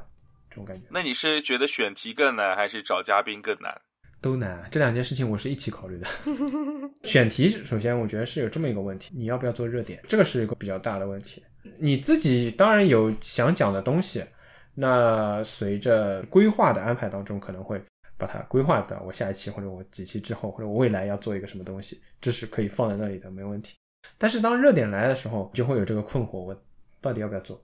[0.51, 0.83] 这种感觉。
[0.91, 3.81] 那你是觉得选题更难，还是找嘉宾更难？
[4.21, 6.07] 都难，这两件事情我是一起考虑的。
[7.03, 11.41] 选题首先我觉得是有这么一个问题，你要不要做热点，这个是一个比较大的问题。
[11.77, 14.23] 你自己当然有想讲的东西，
[14.75, 17.81] 那随着规划的安排当中，可能会
[18.17, 23.77] 把它规划到我下一期或者我几期之后，或者我未来要做一个什么东西，这是可以放在那里的，没问题。
[24.17, 26.63] 但是当热点来的时候，就会有这个困惑，我
[26.99, 27.61] 到底要不要做？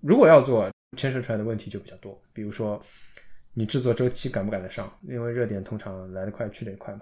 [0.00, 2.82] 如果要做，牵涉出来的问题就比较多，比如说。
[3.58, 4.88] 你制作周期赶不赶得上？
[5.08, 7.00] 因为热点通常来得快去得也快嘛。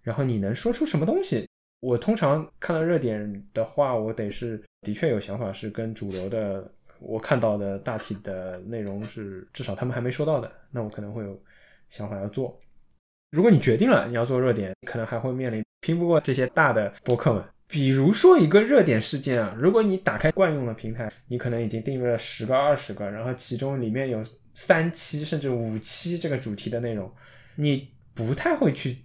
[0.00, 1.48] 然后你能说出什么东西？
[1.80, 11.36] 我通常看到热点的话，我得是的确有想法，是跟主流的我看到的大体的内容是至少他们还没说到的，那我可能会有
[11.90, 12.56] 想法要做。
[13.32, 17.42] 如果你决定了你要做热点，可能还会面临拼不过这些大的博客们。
[17.66, 24.22] 比如说一个热点事件啊，如果你打开惯用的平台，你可能已经订阅了十个、二十个，然后其中里面有。
[24.60, 27.14] 三期甚至五期这个主题的内容，
[27.54, 29.04] 你不太会去，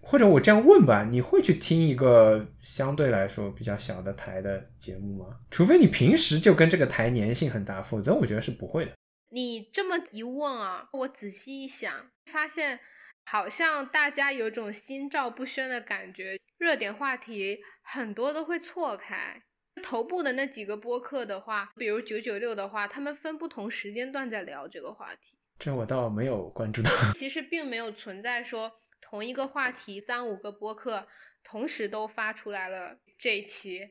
[0.00, 5.40] 或者我这样问吧，你会去听一个相对来说比较小的台的节目吗？
[5.50, 8.92] 除非你平时就跟这个台粘性很大，否则我觉得是不会的。
[9.30, 11.92] 你这么一问啊，我仔细一想，
[12.26, 12.78] 发现
[13.24, 19.42] 好像大家有种心照不宣的感觉，热点话题很多都会错开。
[19.82, 25.34] 头部的那几个播客的话，比如九九六的话，他们分不同时间段在聊这个话题。
[25.58, 26.90] 这我倒没有关注到。
[27.14, 31.06] 其实并没有存在说同一个话题三五个播客
[31.44, 33.90] 同时都发出来了这一期。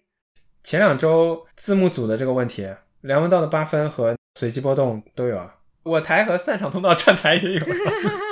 [0.64, 2.68] 前两周字幕组的这个问题，
[3.02, 5.58] 梁文道的八分和随机波动都有啊。
[5.84, 7.60] 我台和散场通道站台也有。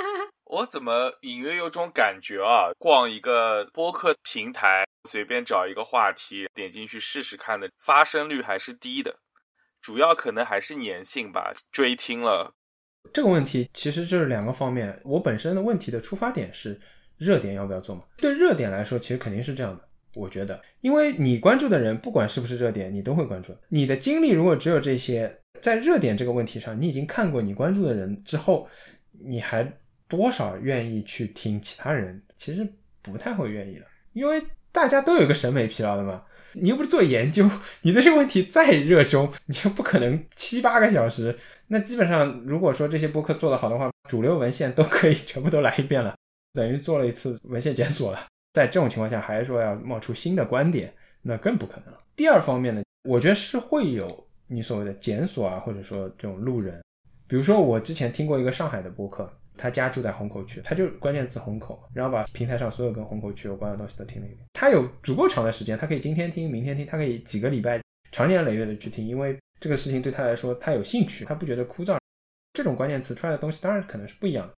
[0.50, 2.72] 我怎么隐约有种感觉啊？
[2.76, 9.14] 逛一个播客平台，随便找一个话题，点进去试试看的发生率还是低的，
[9.80, 12.52] 主要可能还是粘性吧，追听了。
[13.12, 15.00] 这个问题其实就是两个方面。
[15.04, 16.80] 我本身的问题的出发点是
[17.16, 18.02] 热点要不要做嘛？
[18.16, 19.88] 对热点来说，其实肯定是这样的。
[20.14, 23.56] 我觉得，因为你关注的人，不管是不是热点，你都会关注。
[23.68, 25.32] 你的精力如果只有这些，
[25.62, 28.68] 在热点这个问题上，你已经看过你关注的人之后，
[29.12, 29.72] 你还。
[30.10, 32.20] 多少愿意去听其他人？
[32.36, 32.68] 其实
[33.00, 34.42] 不太会愿意的，因为
[34.72, 36.22] 大家都有个审美疲劳的嘛。
[36.52, 37.48] 你又不是做研究，
[37.82, 41.38] 你对这个问题再热衷，你就不可能七八个小时。
[41.68, 46.16] 那基本上，如果说这些播客做得好的话，主流文献都可以全部都来一遍了，
[46.52, 48.26] 等于做了一次文献检索了。
[48.52, 50.92] 在这种情况下，还是说要冒出新的观点，
[51.22, 52.00] 那更不可能了。
[52.16, 56.82] 第二方面呢，我觉得是会有你所谓的检索啊，或者说这种路人，
[57.28, 59.32] 比如说我之前听过一个上海的播客。
[59.56, 64.46] 他家住在虹口区，他就关键词虹口，然后把平台上所有跟虹口区有关的东西都听了一遍。
[64.54, 67.80] 他有足够长的时间，他可以今天听，明天听，他可以几个礼拜、
[68.12, 71.98] 长年累月的去听，因为这个事情对他来说他有兴趣，他不觉得枯燥。
[72.52, 74.54] 这种关键词出来的东西当然可能是不一样的，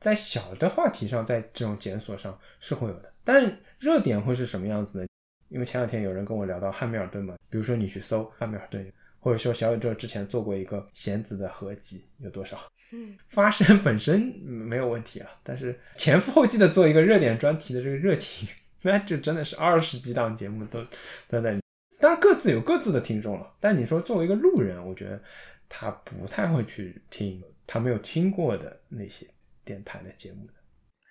[0.00, 5.06] 在小的话题上，在这种检索上是会有的，但热点会是什么样子呢？
[5.48, 12.58] 因为前两天有人跟我聊到汉密尔顿嘛，比如说你去搜汉密尔顿，或者说小宇宙之前做过一个弦子的合集，有多少？
[12.92, 18.48] 嗯，发声本身没有问题啊，但是前赴后继的做一个热点专题的这个热情，
[18.82, 20.84] 那就真的是二十几档节目都
[21.28, 21.60] 在那里。
[21.98, 25.22] 当然各自有各自的听众了，但你说作为一个路人，我觉得
[25.68, 29.26] 他不太会去听他没有听过的那些
[29.64, 30.52] 电台的节目的。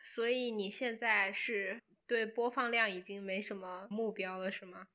[0.03, 4.85] 所以你现在是对播放量已经没什么目标了，是吗？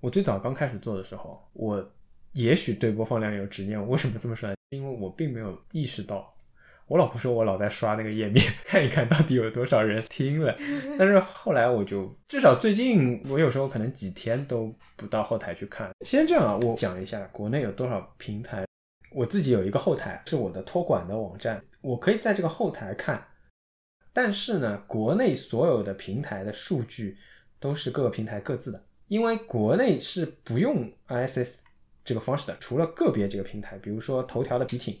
[0.00, 1.92] 我最早刚开始做的时候，我。
[2.32, 4.54] 也许对播放量有执念，为什么这么说？
[4.70, 6.34] 因为我并没有意识到，
[6.88, 10.56] 我老婆说我老在刷那个页面， 看一看到底有多少人听了。
[10.98, 15.90] 但是后来我就至少最近，我有时候可能几天都不到后台去看。
[16.04, 18.66] 先这样啊，我讲一下国内有多少平台。
[19.12, 23.24] 我自己有一个后台，是我的托管的网站，我可以在这个后台看。
[24.12, 27.16] 但是呢，国内所有的平台的数据
[27.60, 31.60] 都是各个平台各自的，因为国内是不用 ISS。
[32.06, 34.96] 这个方式的，除了个别几个平台，比如说头条的笔挺，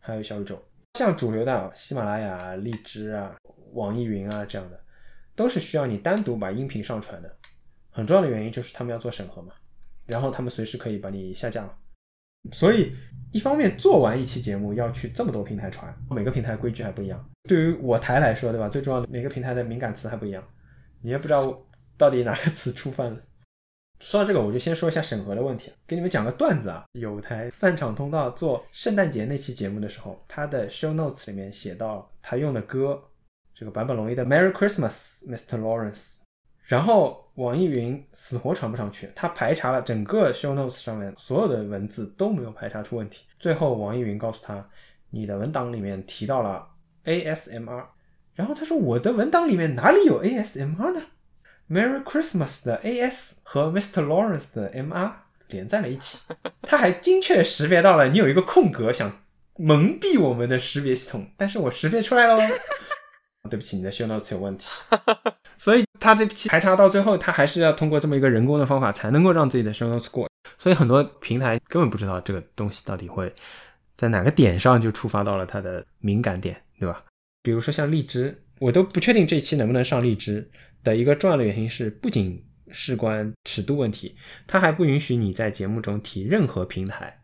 [0.00, 0.60] 还有小宇宙。
[0.98, 3.36] 像主流的喜马拉雅、荔枝啊、
[3.72, 4.78] 网易云啊这样的，
[5.36, 7.36] 都是需要你单独把音频上传的。
[7.90, 9.52] 很重要的原因就是他们要做审核嘛，
[10.06, 11.72] 然后他们随时可以把你下架。
[12.52, 12.92] 所以，
[13.32, 17.24] 一方面做完一期节目要去这么多平台传，每个平台规矩还不一样。
[17.48, 18.68] 对于我台来说，对吧？
[18.68, 20.42] 最重要的每个平台的敏感词还不一样，
[21.02, 21.56] 你也不知道
[21.96, 23.20] 到底哪个词触犯了。
[24.00, 26.84] 说到这个，我就先说一下审核的问题，给你们讲个段子啊。
[26.92, 33.00] 有台散场通道做圣诞节那期节目的时候，他的 show notes 里面写到他用的歌，
[33.54, 35.60] 这个坂本龙一的 Merry Christmas, Mr.
[35.60, 36.14] Lawrence。
[36.62, 43.26] 然后网易云死活传不上去，他排查了整个 show notes 上面所有的文字都没有排查出问题。
[43.38, 44.66] 最后网易云告诉他，
[45.10, 46.66] 你的文档里面提到了
[47.04, 47.84] ASMR。
[48.34, 51.02] 然后他说我的文档里面哪里有 ASMR 呢
[51.68, 54.04] ？Merry Christmas 的 AS 和 Mr.
[54.06, 55.10] Lawrence 的 MR
[55.48, 56.18] 连在了一起，
[56.62, 59.24] 他还精确识别到了你有一个空格，想
[59.58, 62.38] 蒙蔽我们的识别系统，但是我识别出来了。
[63.50, 64.68] 对不起，你的 show notes 有问题。
[65.58, 70.28] 所以他这期排查到最后，他还是要通过这么一个人工的方法，才能够让自己的 show notes 过。
[70.56, 73.34] 所以很多平台根本不知道这个东西到底会
[73.96, 77.02] 在哪个点上就触发到了它的敏感点，对吧？
[77.42, 80.48] 比如说像荔枝，我都不确定这期能不能上荔枝
[80.84, 87.20] 的一个重要的原因是，不仅事关尺度问题，它还不允许你在节目中提任何平台，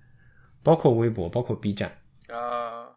[0.63, 2.89] 包括微博，包括 B 站啊。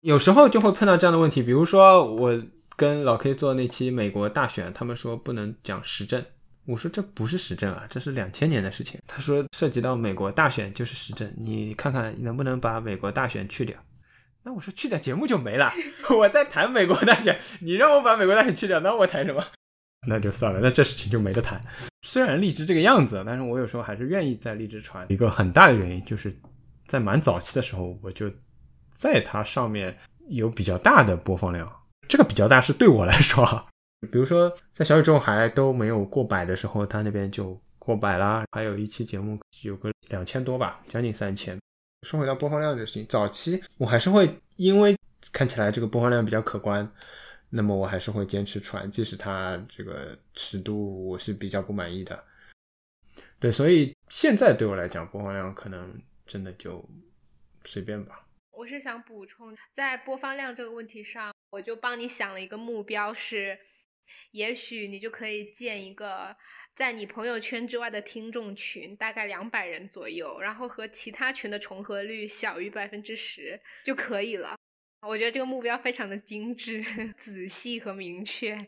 [0.00, 2.42] 有时候就会碰到这样的问题，比如说我。
[2.76, 6.24] 跟老 K 做那期美国大选，他们说不能讲时政，
[6.64, 9.00] 我说这不是时政啊，这是两千年的事情。
[9.04, 13.76] 他说涉及到美国大选就是时政，你看看能不能把美国大选去掉。
[14.44, 15.72] 那我说去掉节目就没了，
[16.16, 19.44] 我在谈美国大选，你让我把美国大选去掉，那我谈什么？
[20.08, 21.62] 那就算了，那这事情就没得谈。
[22.02, 25.06] 虽然荔枝这个样子，但是我有时候还是愿意在荔枝传。
[25.10, 26.34] 一个很大的原因就是
[26.86, 28.30] 在蛮早期的时候，我就
[28.94, 29.94] 在它上面
[30.28, 31.70] 有比较大的播放量。
[32.08, 33.44] 这个比较大是对我来说，
[34.10, 38.44] 比如说在小宇宙还都没有过百的时候，它那边就过百啦。
[38.52, 41.58] 还有一期节目有个两千多吧，将近三千。
[42.06, 44.96] 说回到播放量的事情，早期我还是会因为
[45.32, 46.88] 看起来这个播放量比较可观，
[47.50, 52.24] 那么我还是会坚持传，即使它这个尺度我是比较不满意的。
[53.40, 56.86] 对，所以现在对我来讲，播放量可能真的就
[57.64, 58.26] 随便吧。
[58.50, 61.32] 我是想补充，在播放量这个问题上。
[61.50, 63.58] 我就帮你想了一个目标，是，
[64.32, 66.36] 也许你就可以建一个
[66.74, 74.57] 在你朋友圈之外的听众群，大概两百人左右，然后和其他群的重合率小于百分之十就可以了。
[75.06, 76.82] 我觉得这个目标非常的精致、
[77.18, 78.66] 仔细和明确，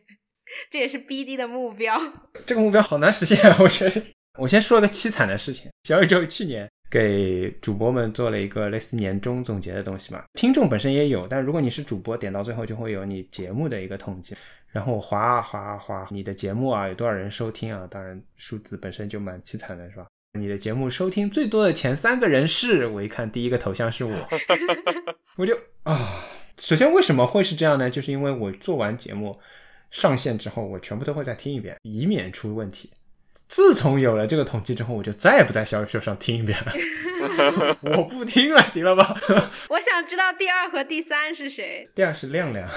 [0.71, 2.01] 这也是 BD 的目标。
[2.47, 4.03] 这个目标好难实现， 我觉得。
[4.38, 6.69] 我先说个凄惨的事情，小宇宙去年。
[6.90, 14.35] 给主播们做了一个类似年终总结的东西嘛，听众本身也有，但如果你是主播，点到最后就会有你节目的一个统计，
[14.73, 17.87] 然后划啊划啊划，你的节目啊有多少人收听啊？
[17.88, 20.09] 当然数字本身就蛮凄惨的，是吧？
[20.38, 24.29] 你的节目收听最多的前三个人是，我一看第一个头像是我，
[25.37, 26.25] 我就啊，
[26.57, 27.90] 首先为什么会是这样呢？
[27.90, 29.40] 就是因为我做完节目
[29.90, 32.93] 上线之后，我全部都会再听一遍，以免出问题。
[33.49, 36.72] 自从有了这个统计之后，我就再也不在小宇宙上听一遍了。
[37.99, 39.20] 我不听了，行了吧？
[39.70, 41.91] 我想知道第二和第三是谁。
[41.93, 42.70] 第二是亮亮，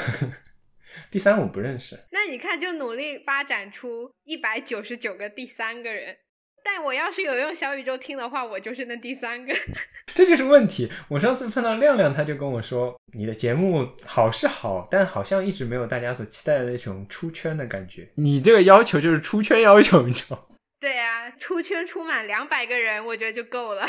[1.11, 1.99] 第三我不认识。
[2.09, 6.17] 那你看，就努力发展出一百九十九个第三个人。
[6.63, 9.53] 但我要是有用小宇宙听的话，我就是那第三个。
[10.15, 10.89] 这就是问题。
[11.09, 18.07] 我上次碰到亮亮，他就跟我说：“你的节目好是好，但好像一直没有大家所期待的那种出圈的感觉。
[18.15, 20.47] 你这个要求就是出圈要求，你知道。
[20.79, 23.85] ”对呀，出圈出满两百个人，我觉得就够了。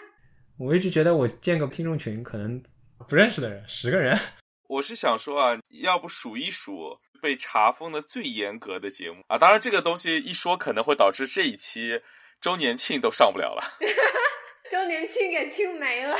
[0.58, 2.62] 我一直觉得我建个听众群，可能
[3.08, 4.18] 不认识的人十个人。
[4.68, 9.38] 我是想说啊，要不数一数被查封的最严格的节目啊。
[9.38, 12.00] 当然，这个东西一说，可能会导致这一期
[12.40, 13.62] 周年庆都上不了了。
[14.70, 16.16] 周年庆给庆没了。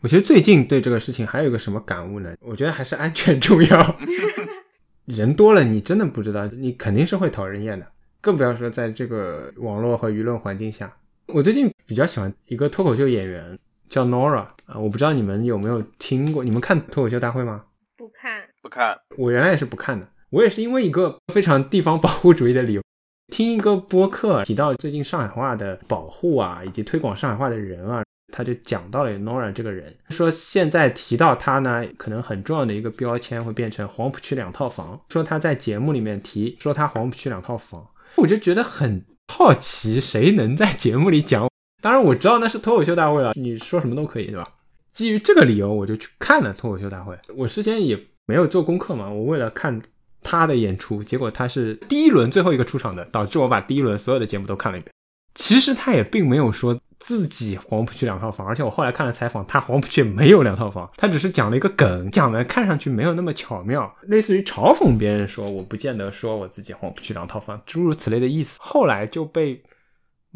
[0.00, 2.36] 我觉得最近对这个事情还有个什么感悟呢？
[2.40, 3.96] 我觉得还是安全重要。
[5.06, 7.86] 人多了，你真的不知道，你肯定是会讨人厌的。
[8.20, 13.58] 更不要说在这个网络和舆论环境下，我最近比较喜欢一个脱口秀演员
[13.90, 16.42] 叫 Nora 啊，我不知道你们有没有听过？
[16.42, 17.64] 你们看脱口秀大会吗？
[17.96, 18.33] 不看，
[18.64, 18.98] 不看。
[19.18, 22.82] 我原来也是不看的，我也是因为一个非常地方保护主义的理由，
[23.30, 28.02] 听一个播客提到最近上海话的保护啊，以及推广上海话的人啊，
[28.32, 37.86] 他就讲到了 Nora 这个人，说现在提到他呢，可能很重要的一个标签会变成黄浦区两套房，说他在节目里面提说他黄浦区两套房。
[38.16, 41.50] 我就觉得很好奇，谁能在节目里讲？
[41.82, 44.48] 当然我知道那是脱口秀大会了，你说什么都可以，对吧？
[44.92, 47.18] 基于这个理由，我就去看了脱口秀大会。
[47.36, 49.80] 我事先也没有做功课嘛，我为了看
[50.22, 54.92] 他的演出，结果他是第一轮最后一个出场的，导致我把第一轮所有的节目都看了一遍。
[55.34, 68.58] 其实他也并没有说自己黄浦区两套房，而且我后来看了采访，他黄浦区没有两套房，他只是讲了一个梗，讲的看上去没有那么巧妙，类似于嘲讽别人说我不见得说我自己黄浦区两套房，诸如此类的意思。
[68.60, 69.62] 后来就被。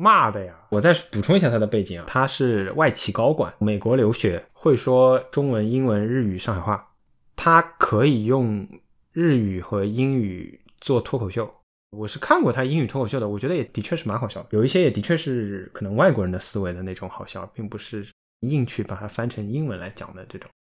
[0.01, 0.55] 骂的呀！
[0.69, 6.88] 我再补充一下他的背景啊，他是外企高管，美国留学，会说中文、英文、日语、上海话，
[7.41, 8.69] 他可以用
[9.13, 11.49] 日语和英语做脱口秀。
[11.97, 18.05] 我是看过他英语脱口秀的，我觉得也的确是蛮好笑，有一些也的确是可能外国人的思维的那种好笑，并不是
[18.41, 20.51] 硬去把它翻成英文来讲的这种。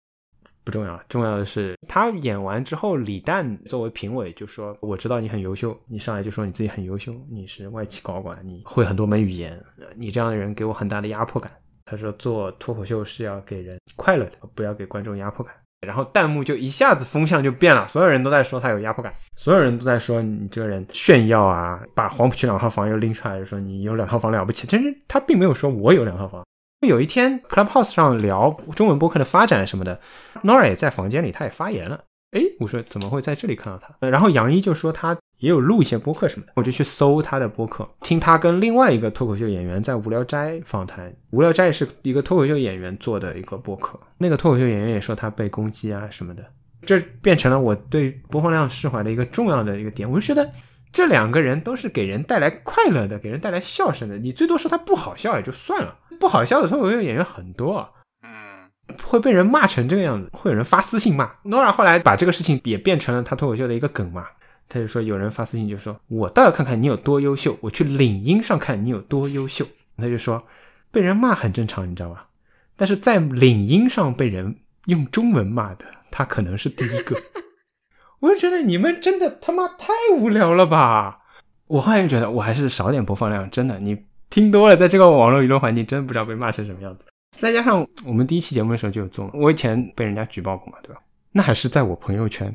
[0.62, 9.60] 不重要，重要的是他演完之后，李诞作为评委就说：“我知道你很优秀，你上来就说你自己很优秀，你是外企高管，你会很多门语言，
[9.96, 11.50] 你这样的人给我很大的压迫感。”
[11.86, 15.52] 他说：“做脱口秀是要给人快乐的，不要给观众压迫感。”
[15.86, 24.66] 然后弹幕就一下子风向就变了，所有人都在说他有压迫感，所有人都在说你这个人炫耀啊，把黄浦区两套房又拎出来，就说你有两套房了不起。
[24.66, 26.44] 其实他并没有说我有两套房。
[26.86, 30.00] 有一天，Clubhouse 上聊中文播客的发展什么的
[30.44, 32.00] ，Nora 也在房间里，他也发言了。
[32.32, 34.08] 哎，我说怎么会在这里看到他？
[34.08, 41.12] 然后杨一就说他也有录一些播客什么的，我就去搜他的播客，听他跟另外一个脱口秀演员在无聊斋访谈。
[41.30, 46.44] 无聊斋是一个脱口秀演员做的一个播客，那个脱口秀演员也说他被攻击啊什么的，
[46.82, 50.10] 这变成了我对播放量释怀的一个重要的一个点。
[50.10, 50.50] 我就觉得
[50.92, 54.18] 这两个人都是给人带来快乐的，给人带来笑声的。
[54.18, 55.94] 你最多说他不好笑也就算了。
[56.18, 57.88] 不好笑的脱口秀演员很多，
[58.24, 58.68] 嗯，
[59.04, 61.30] 会被人骂成这个样子，会有人发私信骂。
[61.44, 64.26] Nora 后来把这个事情也变成了他脱口秀的一个梗嘛，
[64.68, 69.66] 他就说有人发私信就说，我倒要看看你有多优秀，我去领英上看你有多优秀。
[69.96, 70.46] 他就说
[70.90, 72.28] 被人骂很正常，你知道吧？
[72.76, 74.56] 但是在领英上被人
[74.86, 77.20] 用中文骂的，他可能是第一个。
[78.20, 81.20] 我就觉得你们真的他妈太无聊了吧！
[81.66, 84.06] 我后来就觉得我还是少点播放量，真的你。
[84.30, 87.04] 听多了，在这个网络舆论环境，真不知道被骂成什么样子。
[87.38, 91.00] 再加上我们第一期节目的时候就有做，我以前被人家举报过嘛，对吧？
[91.32, 92.54] 那还是在我朋友圈，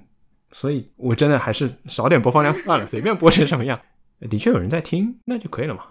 [0.53, 3.79] 所以我真的还是少点播放量算了， 随便播成什么样。
[4.29, 5.85] 的确有人在听，那就可以了嘛。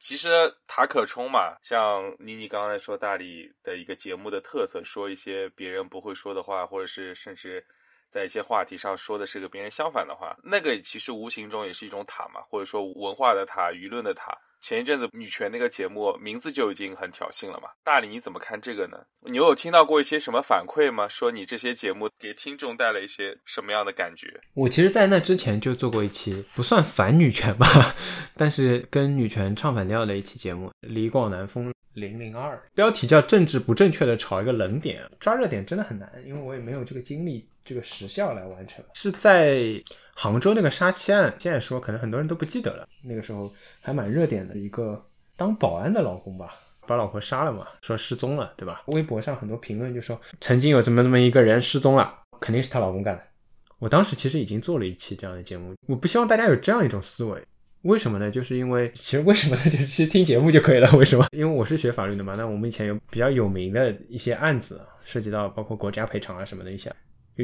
[0.00, 0.28] 其实
[0.66, 7.64] 塔可冲嘛，像妮妮刚才说大理的一个节目的特色，说一些别人不会说的话，或者是甚至
[8.10, 14.36] 在一些话题上说的是个别人相反的话，那个其实无形中也是一种塔嘛，或者说文化的塔、舆论的塔。
[14.60, 18.98] 前一阵子女权那个节目名字就已经很挑衅了嘛，大理你怎么看这个呢？
[19.22, 21.08] 你有听到过一些什么反馈吗？
[21.08, 24.28] 说你这些节目给听众带来一些什么样的感觉？
[24.54, 27.66] 我其实，在那之前就做过一期不算反女权吧，
[28.36, 38.84] 但是跟女权唱反调的一期节目，李广南风零零二，标题叫“政治不正确的炒一个冷点”，抓热点真的很难，因为我也没有这个精力、这个时效来完成。
[38.94, 39.80] 是在
[40.14, 43.52] 杭州那个杀妻案，现在说可能很多人都不记得了，那个时候。
[43.80, 45.02] 还蛮热点的一个
[45.34, 46.56] 当保安的老公吧，
[46.86, 48.82] 把老婆杀了嘛，说失踪了，对吧？
[48.88, 53.22] 微博上很多评论就说曾经有这么那么一个人失踪了，肯定是她老公干的。
[53.78, 57.42] 我当时其实已经做了一期这样的节目，我不希望大家有这样一种思维，
[57.82, 58.30] 为什么呢？
[58.30, 59.62] 就是因为其实为什么呢？
[59.70, 60.90] 就其实听节目就可以了。
[60.98, 61.26] 为什么？
[61.32, 66.94] 因为我是学法律的嘛，那我们以前有比较有名的一些案子，涉及到包括国家赔偿啊什么的一些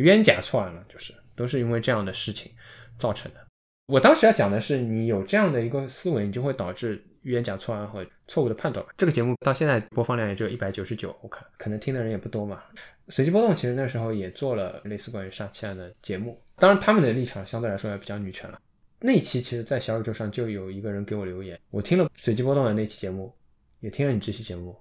[0.01, 2.53] 冤假错案了，就是都是因为这样的事情
[2.99, 3.41] 造成的。
[3.87, 8.85] 我当时要讲的是，你有这样的一个思维，你就会导致冤假错案和错误的判断。
[8.97, 12.63] 这个节目到现在播放量也只有一百九十九，我看可能听的人也不多嘛。
[13.09, 18.59] 随机波动其实那时候也做了类似关于杀妻案的节目，当然他们的立场相对来说要比较女权了。
[19.01, 23.35] 那期其实，在小宇宙上就有一个人给我留言，我听了随机波动的那期节目，
[23.81, 24.75] 也听了你这期节目，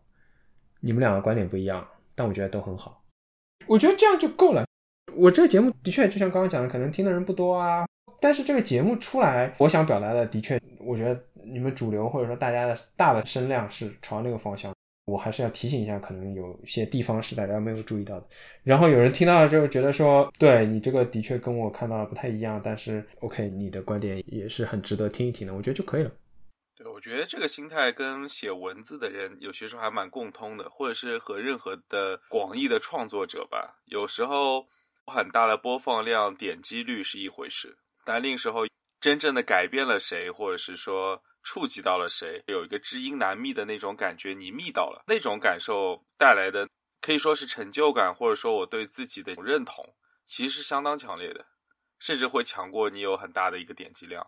[0.79, 1.85] 你们两个观点不一样，
[2.15, 3.03] 但我觉得都很好。
[3.67, 4.65] 我觉得这样就够了。
[5.15, 7.85] 我这个节目的确就像刚刚讲的，可能听的人不多啊。
[8.19, 14.73] 但是这个节目出来，我想表达的的确，我觉得你们主流或者说大家的大的声量是朝那个方向。
[15.05, 18.27] 我还是要提醒一下，可能有些地方是大家没有注意到的。
[18.63, 26.11] 然后有人听到了之后觉得说，对你这个的确跟我看到的不太一样，但是 OK，你的观点也是很值得听一听的，我觉得就可以了。
[26.77, 34.65] 对，我觉得这个心态跟写文字的人有些时候还蛮共通的，或者是和任何的广义的创作者吧，有时候
[35.11, 37.77] 很大的播放量、点击率是一回事。
[38.05, 38.61] 但那个时候，
[38.99, 46.67] 真正的改变了谁，或者是说触及到了谁，有一个知音难觅的那种感觉，你觅到了那种感受带来的，
[47.01, 49.95] 可以说是成就感，或者说我对自己的认同，
[50.25, 51.45] 其实是相当强烈的，
[51.99, 54.25] 甚至会强过你有很大的一个点击量。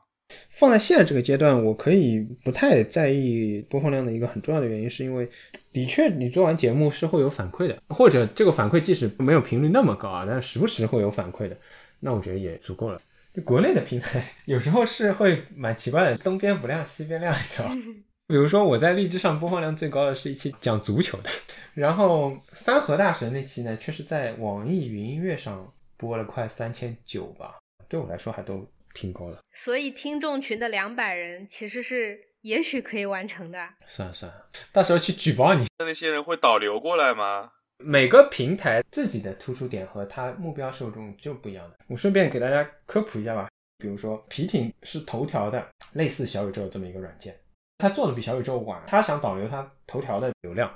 [0.50, 5.30] 放在现在这个阶段，我可以不太在意播放量的一个很重要的原因，是因为
[5.74, 11.58] 的确你做完节目是会有反馈的，或者这个反馈即使没有频率那么高啊，但是时不时会有反馈的，
[12.00, 13.02] 那我觉得也足够了。
[13.34, 17.76] 就国内的平台有时候是会蛮奇怪的，东边不亮西边亮，你知道吗？
[18.28, 21.30] 比如说我在荔枝上播放量最高的是一期讲足球的，
[21.76, 27.58] 然后三河大神那期呢，却是在网易云音乐上播了快三千九吧，
[27.90, 28.66] 对我来说还都。
[28.96, 33.60] 挺高的，所以听众群的两百人其实是也许可以完成的。
[33.88, 35.68] 算了算了，到时候去举报你。
[35.78, 37.52] 那那些人会导流过来吗？
[37.78, 41.78] 每个平台自己的突出点和它目标受众就不一样的。
[41.88, 43.50] 我顺便给大家科普一下吧。
[43.78, 47.38] 比如说皮艇是头条的类似小宇宙这么一个软件，
[47.78, 48.82] 它做的比小宇宙晚。
[48.88, 50.74] 它想导流它头条的流量，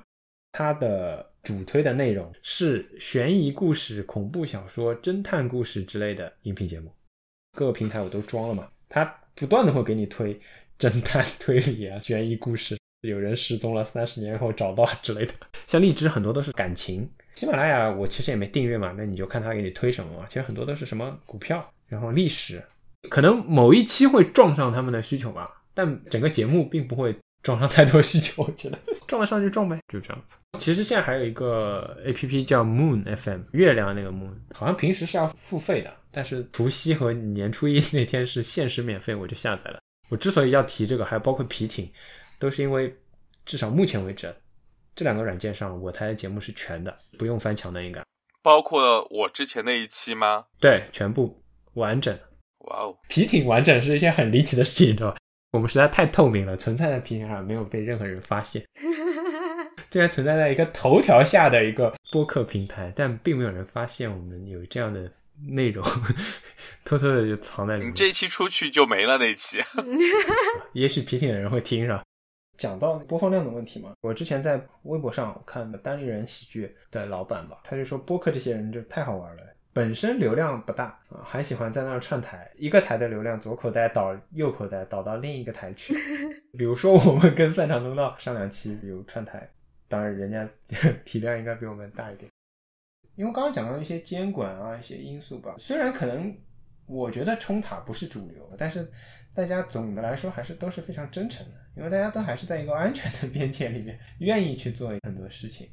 [0.52, 6.94] 它的主推的内容是悬疑故事、恐怖小说、侦探故事之类的音频节目。
[7.56, 10.40] 各个平台我都装了嘛，它不断的会给你推
[10.78, 15.34] 侦探推理啊、悬疑故事，有人失踪了，三十年后找到之类的。
[15.68, 20.26] 像荔枝很多都是感情，喜马拉雅我其实也没订阅嘛，那你就看他给你推什么嘛。
[20.28, 22.64] 其实很多都是什么股票，然后历史，
[23.10, 28.78] 可能某一期会撞上他们的需求吧，但整个节目并不会撞上太多需求，我觉得
[29.08, 30.36] 撞得上就撞呗，就这样子。
[30.58, 35.94] 其实现在还有一个 A P P 叫 Moon F M，月亮那个 Moon，好像平时是要付费的。
[36.20, 39.80] 但是除夕和年初一 那天是限时免费，我就下载了。
[40.10, 41.90] 我之所以要提这个，还包括皮艇，
[42.40, 42.94] 都是因为
[43.46, 44.36] 至少目前为止，
[44.98, 48.04] 这两个软件上我台的节目是全的，不用翻墙的应该。
[48.44, 50.48] 包括我之前那一期吗？
[50.60, 51.42] 对，全部
[51.76, 52.14] 完整。
[52.66, 55.18] 哇哦，皮艇完整是一件很离奇的事情，知道吧？
[55.54, 58.62] 我们实在太透明了，存在在皮艇上没有被任何人发现，
[59.90, 65.10] 竟然存在在一个头条下的一个播客平台，但并没有人发现我们有这样的。
[65.48, 65.86] 内容
[66.84, 67.90] 偷偷的就藏在里面。
[67.90, 69.60] 你这一期出去就没了那一期。
[70.74, 72.04] 也许皮艇的人会听上？
[72.58, 85.94] 讲到播放量的问题嘛，我之前在微博上看单立人喜剧的老板吧，他就说播客这些人就太好玩了，本身流量不大啊，还喜欢在那儿串台，一个台的流量左口袋导右口袋导到另一个台去。
[86.58, 89.50] 比如说我们跟散场通道上两期比如串台，
[89.88, 90.46] 当然人家
[91.06, 92.30] 体量应该比我们大一点。
[93.20, 96.34] 因为刚刚讲到一些监管啊，一些因素吧，虽然可能
[96.86, 98.90] 我觉得冲塔不是主流，但是
[99.34, 105.68] 大家总的来说还是都是非常真诚的，因为大家都还是在一个安全的边界里面，愿意去做很多事情，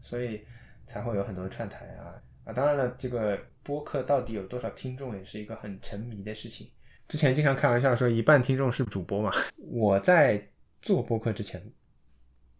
[0.00, 0.42] 所以
[0.86, 2.52] 才会有很多串台啊啊！
[2.52, 6.70] 当然了，这个播客到底有多少听众也是一个很沉迷的事情。
[7.08, 10.40] 之前经常开玩笑说一半听众是主播嘛，我在
[10.80, 11.60] 做播客之前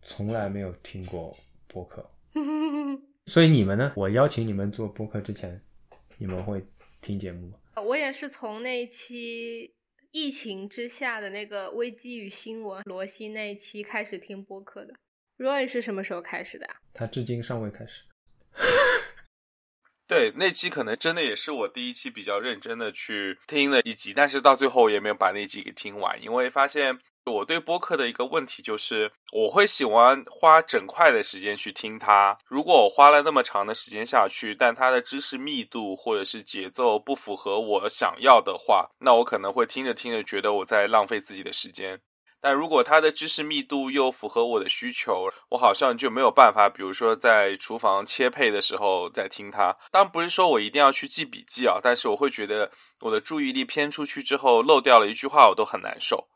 [0.03, 1.39] 从来没有听过
[1.69, 2.11] 播客。
[3.27, 3.93] 所以你们呢？
[3.95, 5.63] 我邀请你们做播客之前，
[6.19, 6.67] 你们会
[7.01, 7.57] 听节目吗？
[7.83, 9.73] 我也是从那一期
[10.11, 14.93] 疫情之下的那个危机与新闻罗西那一期开始听播客的。
[15.39, 16.69] Roy 是什么时候开始的？
[16.93, 18.03] 他至今尚未开始。
[20.09, 26.99] 对，那期可能真的也是我第一期比较认真的去听的一集，但是到最后也没有把那集给听完，因为发现。
[27.31, 32.37] 我对播客的一个问题就是，我会喜欢花整块的时间去听它。
[32.47, 42.01] 如果我花了那么长的时间下去，但它的知识密度或者是节奏不符合我想要的话，那我可能会听着听着觉得我在浪费自己的时间。
[42.41, 49.77] 但如果它的知识密度又符合我的需求，我好像就没有办法，比如说在厨房切配的时候再听它。
[49.93, 56.27] 当然不是说我一定要去记笔记啊，但是我会觉得我的注意力偏出去之后漏掉了一句话，我都很难受。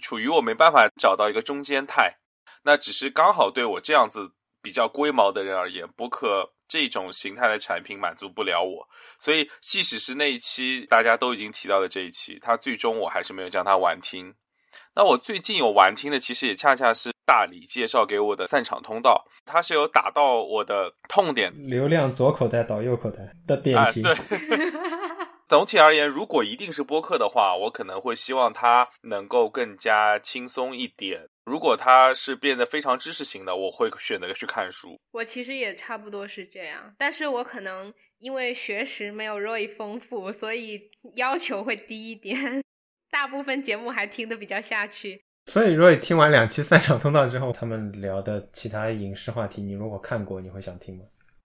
[0.00, 2.16] 处于我没办法找到一个中间态，
[2.64, 4.30] 那只是刚好对我这样子
[4.62, 8.88] 比较龟毛的人而言，播客这种形态的产品满足不了我，
[9.18, 14.34] 所以即使是那一期大家都已经提到的这一期，它最终我还是没有将它完听。
[14.94, 24.02] 那我最近有完听的，其实也恰恰是大理介绍给我的散场通道，它是有打到我的痛点，流量左口袋倒右口袋的典型。
[24.02, 24.14] 对。
[25.48, 31.28] 总体而言，如果一定是播客的话，我可能会希望它能够更加轻松一点。
[31.44, 34.98] 如果它是变得非常知识型的，我会选择去看书。
[35.10, 42.62] 我其实也差不多是这样，但是我可能因为学识没有 Roy 丰富，所以要求会低一点。
[43.10, 45.22] 大部分节目还听得比较下去。
[45.46, 51.04] 所以，Roy 听完两期赛场通道之后，他们聊的其他影视话题，你如果看过，你会想听吗？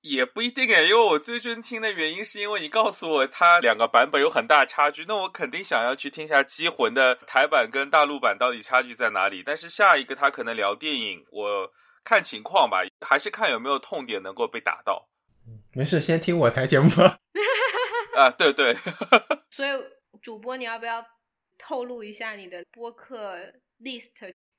[0.09, 9.43] 也不一定哎，因为我最近听的原因是因为你告诉我它两个版本有很大差距，那我肯定想要去听一下《机魂》的台版跟大陆版到底差距在哪里。
[9.45, 11.71] 但是下一个他可能聊电影，我
[12.03, 15.07] 看情况吧，还是看有没有痛点能够被打到。
[15.73, 16.89] 没事，先听我台节目。
[18.15, 18.75] 啊，对对。
[19.51, 19.69] 所以
[20.21, 21.05] 主播，你要不要
[21.57, 23.37] 透露一下你的播客
[23.81, 24.09] list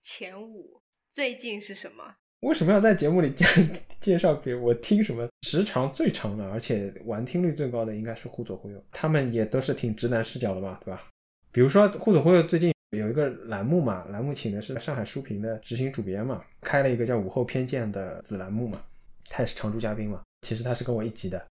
[0.01, 0.81] 前五
[1.11, 2.17] 最近是什么？
[2.41, 3.45] 为什么要在节目里介
[4.01, 5.29] 介绍给我听什么？
[5.43, 11.05] 时长最长的，而且玩听率最高的应该是互左互右，他们也都是挺直男视角的嘛，对吧？
[11.51, 18.81] 比如说互左互右最近有一个栏目嘛，栏目请的是上海书评的执行主编嘛，开了一个叫午后偏见的子栏目嘛，
[19.29, 20.23] 他也是常驻嘉宾嘛。
[20.47, 21.45] 其实他是跟我一级的，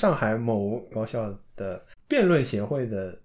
[0.00, 3.16] 上海某高校的辩论协会的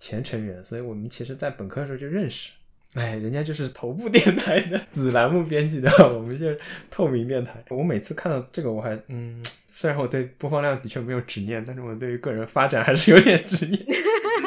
[0.00, 2.50] 前成员，所以我们其实在本科的时候就认识。
[2.94, 6.58] 哎，人家就是头部电台的子栏目编辑的，我们就是
[6.90, 7.62] 透明电台。
[7.68, 13.84] 我每次看到这个，我还嗯，虽然我对播放量的确没有执念，但是我对于个人发展还是有点执念。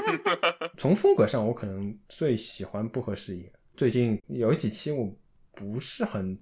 [0.78, 3.46] 从风格上，我可能最喜欢不合时宜。
[3.76, 5.14] 最近有几期我
[5.54, 6.38] 不是很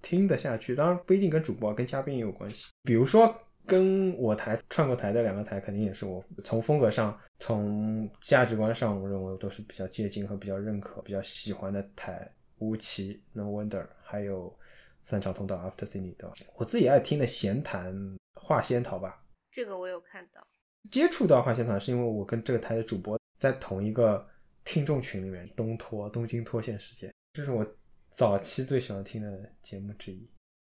[0.00, 2.68] 听得下去，当然不一定跟主播、跟嘉宾也有关系。
[2.84, 3.34] 比如说。
[3.70, 12.28] 跟我台串过台的两个台，肯定也是我从风格上、从价值观上，我认为都是比较接近和比较认可、比较喜欢的台。
[12.58, 14.54] 吴奇、No Wonder，还有
[15.00, 17.94] 三场通道 After Cine 的，我自己爱听的闲谈
[18.34, 19.24] 画仙桃吧。
[19.52, 20.46] 这个我有看到。
[20.90, 24.28] 接触到画仙桃是因为我跟这个台的主播在同一个
[24.64, 27.66] 听众群里面，东拖东京脱线事件，这是我
[28.10, 30.28] 早期最喜欢听的节目之一。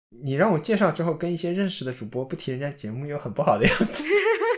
[0.10, 4.03] 你让我介绍之后，跟一些认识的主播不提人家节目，又很不好的样子。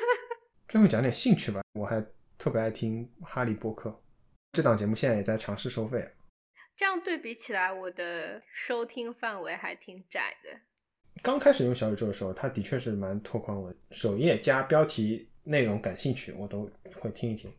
[0.69, 2.03] 最后讲点兴趣吧，我还
[2.37, 3.89] 特别爱听《哈利波特》
[4.53, 6.07] 这档节目，现在也在尝试收费。
[6.77, 10.49] 这样对比起来，我的收听范围还挺窄的。
[11.21, 16.69] 刚开始用小宇宙的时候，它的确是蛮拓宽我首页加标题内容感兴趣，我都
[16.99, 17.51] 会听一听。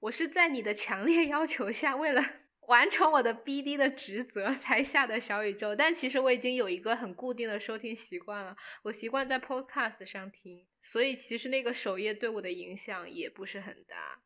[0.00, 2.22] 我是在你的强烈要求下，为了。
[2.66, 14.20] 完成我的 BD 的职责才下的小宇宙，但其实我已经有一个很固定的收听习惯了，我习惯在 Podcast 上听，所以其实那个首页对我的影响也不是很大。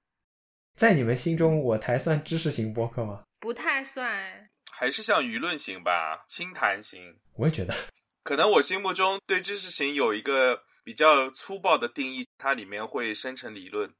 [0.76, 3.24] 在你们心中，我台算知识型播客吗？
[3.38, 7.18] 不太算，还是像舆论型吧，清谈型。
[7.34, 7.74] 我也觉得，
[8.22, 13.93] 可能我心目中对知识型有一个比较粗暴的定义，它里面会生成理论。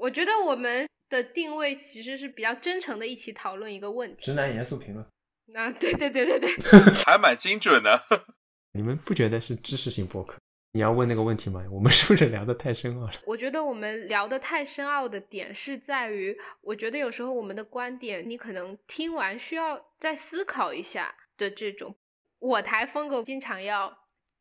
[0.00, 0.86] 嗯，我觉得我们。
[1.10, 4.26] 的定位其实是比较真诚的，一起讨论一个问题。
[4.26, 5.04] 直男严肃评论。
[5.58, 6.54] 啊，对对对对对，
[7.04, 8.00] 还蛮精准的。
[8.74, 10.38] 你们不觉得是知识型博客？
[10.70, 11.64] 你要问那个问题吗？
[11.72, 13.12] 我们是不是聊的太深奥了？
[13.26, 21.96] 我觉得我们聊的太深奥的点是在于，我觉得有时候我们的观点，你可能听完需要再思考一下的这种。
[22.38, 23.98] 我台风格经常要。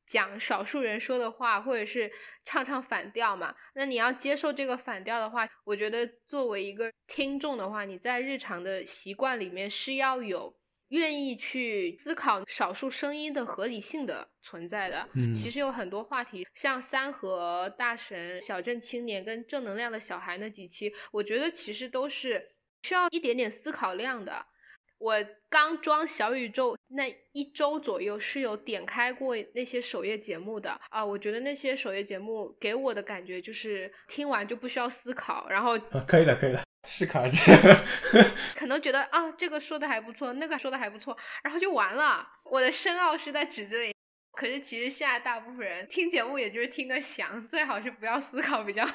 [0.09, 2.11] 讲少数人说的话，或者是
[2.43, 3.53] 唱唱反调嘛？
[3.75, 10.51] 那你要接受这个反调的话，我觉得作为一个听众的话，你在日常的习惯里面是要有
[10.87, 15.07] 愿意去思考少数声音的合理性的存在的。
[15.13, 24.43] 嗯，其实有很多话题，像三和大神、小镇青年跟正能量的小孩那几期，我觉得其实都是需要一点点思考量的。
[24.99, 25.15] 我
[25.49, 37.49] 刚装小宇宙那一周左右是有点开过那些首页节目的啊，我觉得那些首页节目给我的感觉就是听完就不需要思考，然后可以的，可以的，适可而止。
[38.59, 42.27] 可能觉得啊这个说的还不错，那个说的还不错，然后就完了。
[42.43, 43.95] 我的深奥是在指这里，
[44.33, 48.93] 可是其实现在大部分人听节目也就是听个响，最好是不要思考比较好。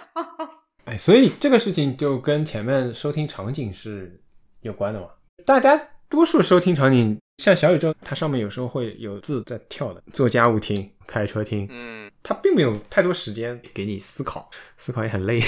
[0.84, 4.20] 哎，所以这个事情就跟前面收听场景是
[4.60, 5.08] 有关的嘛，
[5.46, 5.92] 大家。
[6.08, 15.40] 多数收听场景像小宇宙，它上面有时候会有字在跳的，做家务听、开车听，嗯，它并没有太多时间给你思考， 思考也很累，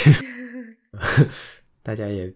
[1.84, 2.32] 大家也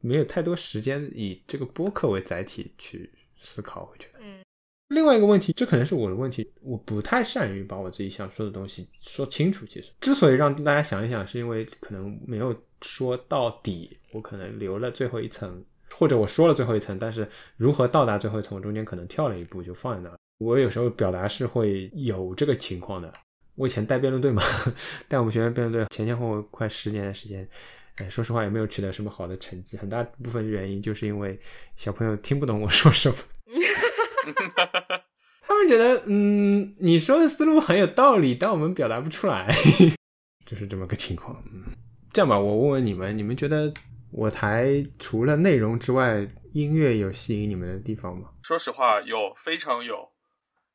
[0.00, 4.20] 没有太多时间以这个播客为载体去思考，我觉得。
[4.20, 4.40] 嗯。
[4.88, 9.66] 另外一个问题，这可能是我的问题，我不太善于把我自己想说的东西说清楚。
[9.66, 15.64] 其实，之所以让大家想一想，是因为可能没有说到底，我可能留了最后一层。
[15.90, 20.16] 或者我说了最后一层，但是如何到达最后一层，我中间可能跳了一步就放在那。
[20.38, 23.12] 我有时候表达是会有这个情况的。
[23.54, 24.42] 我以前带辩论队嘛，
[25.08, 27.48] 带我们学院辩论队前前后后快十年的时间，
[27.96, 29.78] 哎，说实话也没有取得什么好的成绩。
[29.78, 31.40] 很大部分原因就是因为
[31.76, 33.16] 小朋友听不懂我说什么，
[35.40, 39.48] 他们觉得嗯你说的思路很有道理，但我们表达不出来，
[40.44, 41.42] 就是这么个情况。
[41.50, 41.64] 嗯，
[42.12, 43.72] 这样吧，我问问你们，你们觉得？
[44.16, 48.30] 我台除了内容之外，音乐有吸引你们的地方吗？
[48.42, 50.10] 说实话，有，非常有。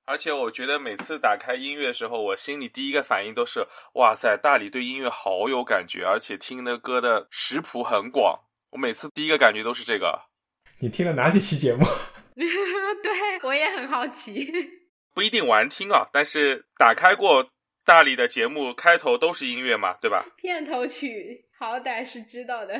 [0.06, 3.66] 而且我觉得每次打开音乐的时候，我心里第一个反应都是：
[3.96, 8.40] 哇塞，大理对音乐好有感觉，而且听的歌的食谱很广。
[8.70, 10.22] 我每次第一个感觉都是这个。
[10.80, 11.84] 你听了哪几期节目？
[12.38, 14.54] 对我也很好奇。
[15.16, 17.50] 不一定玩听啊，但是打开过
[17.84, 20.28] 大理的节目，开头都是音乐嘛，对吧？
[20.38, 22.80] 片头曲好歹是知道的。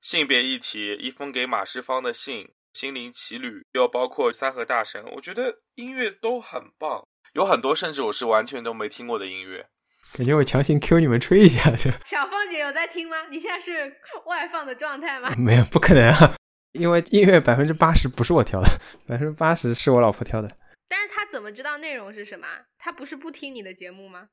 [0.00, 9.66] 性别议题，一封给马世芳的信，心灵奇旅，又包括三和大神，我觉得音乐都很棒，有很多甚至我是完全都没听过的音乐。
[10.12, 13.28] 感觉我强行 Q 你们吹一下，就小凤姐有在听吗？
[13.30, 13.94] 你现在是
[14.26, 15.34] 外放的状态吗？
[15.38, 16.34] 没有，不可能啊！
[16.72, 18.68] 因为音乐百分之八十不是我挑的，
[19.06, 20.48] 百分之八十是我老婆挑的。
[20.88, 22.46] 但是她怎么知道内容是什么？
[22.78, 24.28] 她不是不听你的节目吗？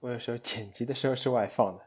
[0.00, 1.82] 我有时候剪辑的时候是外放的，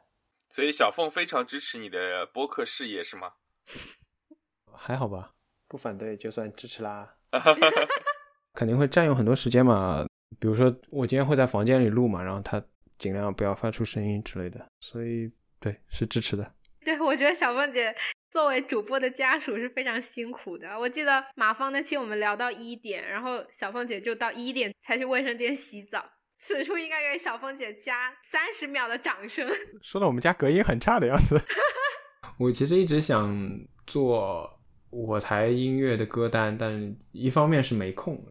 [0.49, 3.33] 所以小凤非常支持你的播客事业，是吗？
[4.73, 5.31] 还好吧，
[5.67, 7.15] 不反对就算支持啦。
[8.53, 10.05] 肯定会占用很多时间嘛，
[10.39, 12.63] 比如说我今天会在房间里录嘛，然后他。
[12.99, 16.51] 尽量不要发出声音之类的，所以对是支持的。
[16.83, 17.95] 对，我觉得小凤姐
[18.31, 20.67] 作为主播的家属是非常辛苦的。
[20.79, 26.03] 我记得马芳那期我们聊到一点，然后小凤姐就到一点才去卫生间洗澡。
[26.47, 29.45] 此处应该给小凤姐加三十秒的掌声。
[29.83, 31.41] 说到我们家隔音很差的样子。
[32.39, 34.57] 我其实一直想做
[34.89, 38.25] 我台音乐的歌单，但一方面是没空，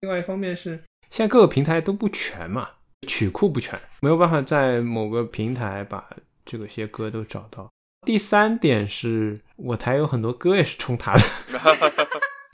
[0.00, 2.70] 另外一方面是现在各个平台都不全嘛。
[3.06, 6.08] 曲库不全，没有办法在某个平台把
[6.46, 7.70] 这个些歌都找到。
[8.06, 11.20] 第三点是我台有很多歌也是冲塔的，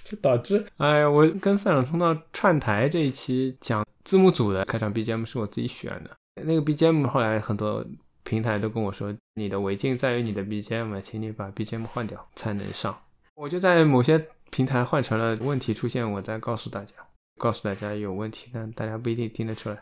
[0.05, 6.11] 就导致哎呀，我跟赛场通道串台这一期讲字幕组的开场 BGM 是我自己选的，
[6.45, 7.85] 那个 BGM 后来很多
[8.23, 12.97] 平台都跟我说，你的违禁在于你的 BGM，请你把 BGM 换掉才能上。
[13.35, 16.93] 我就在某些平台换成了问题出现，我再告诉大家，
[17.39, 19.77] 告诉大家有问题，但大家不一定听得出来。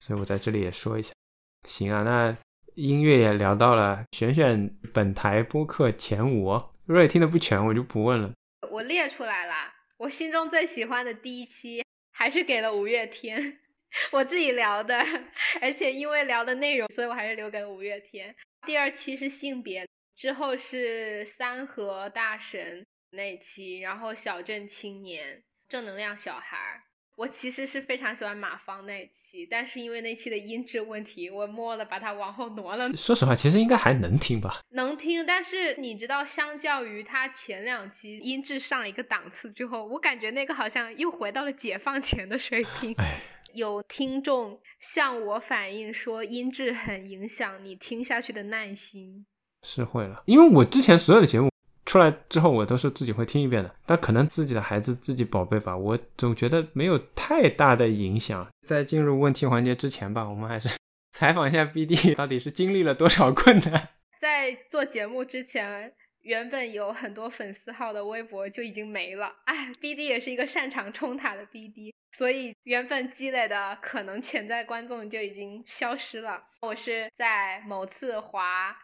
[0.00, 1.12] 所以我在这里也说一下，
[1.68, 2.36] 行啊，那
[2.74, 6.60] 音乐也聊到了，选选本台播客前五。
[6.86, 8.30] 如果听的不全，我就不问了。
[8.70, 13.58] 我列出来了，我心中最喜欢的第一期还是给了五月天，
[14.12, 15.04] 我自己聊的，
[15.60, 18.34] 而且因为聊的内容，所以我还是留给五月天。
[18.66, 26.82] 第二期是性别，之后是三和大神那期，然后小镇青年，正能量小孩。
[27.18, 32.96] 我其实是非常喜欢马芳那期，但是因为那期的音质问题，我默了把它往后挪了。
[32.96, 34.60] 说实话，其实应该还能听吧？
[34.68, 42.94] 能听，但是你知道，相较于他前两期音质上了一个档次之后，我感觉那个好像又回到了解放前的水平。
[43.52, 49.26] 有听众向我反映说，音质很影响你听下去的耐心。
[49.64, 51.50] 是会了，因为我之前所有的节目。
[51.88, 58.46] 出来之后，我都是自己会听一遍的，但可能自己的孩子、自己宝贝吧，我总觉得没有太大的影响。
[58.66, 60.68] 在进入问题环节之前吧，我们还是
[61.12, 63.88] 采访一下 BD 到底是经历了多少困难。
[64.20, 69.32] 在做节目之前，原本有很多粉丝号的微博就已经没了。
[69.46, 76.42] 哎，BD 也是一个擅长冲塔的 BD，所以原本积累的可能潜在观众就已经消失了。
[76.60, 78.76] 我是在某次滑。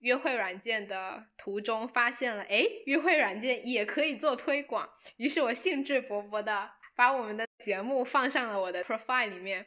[0.00, 9.66] 约会软件的途中发现了，哎，约会软件也可以做推广，于是我兴致勃勃的把我们的节目放上了我的 profile 里面，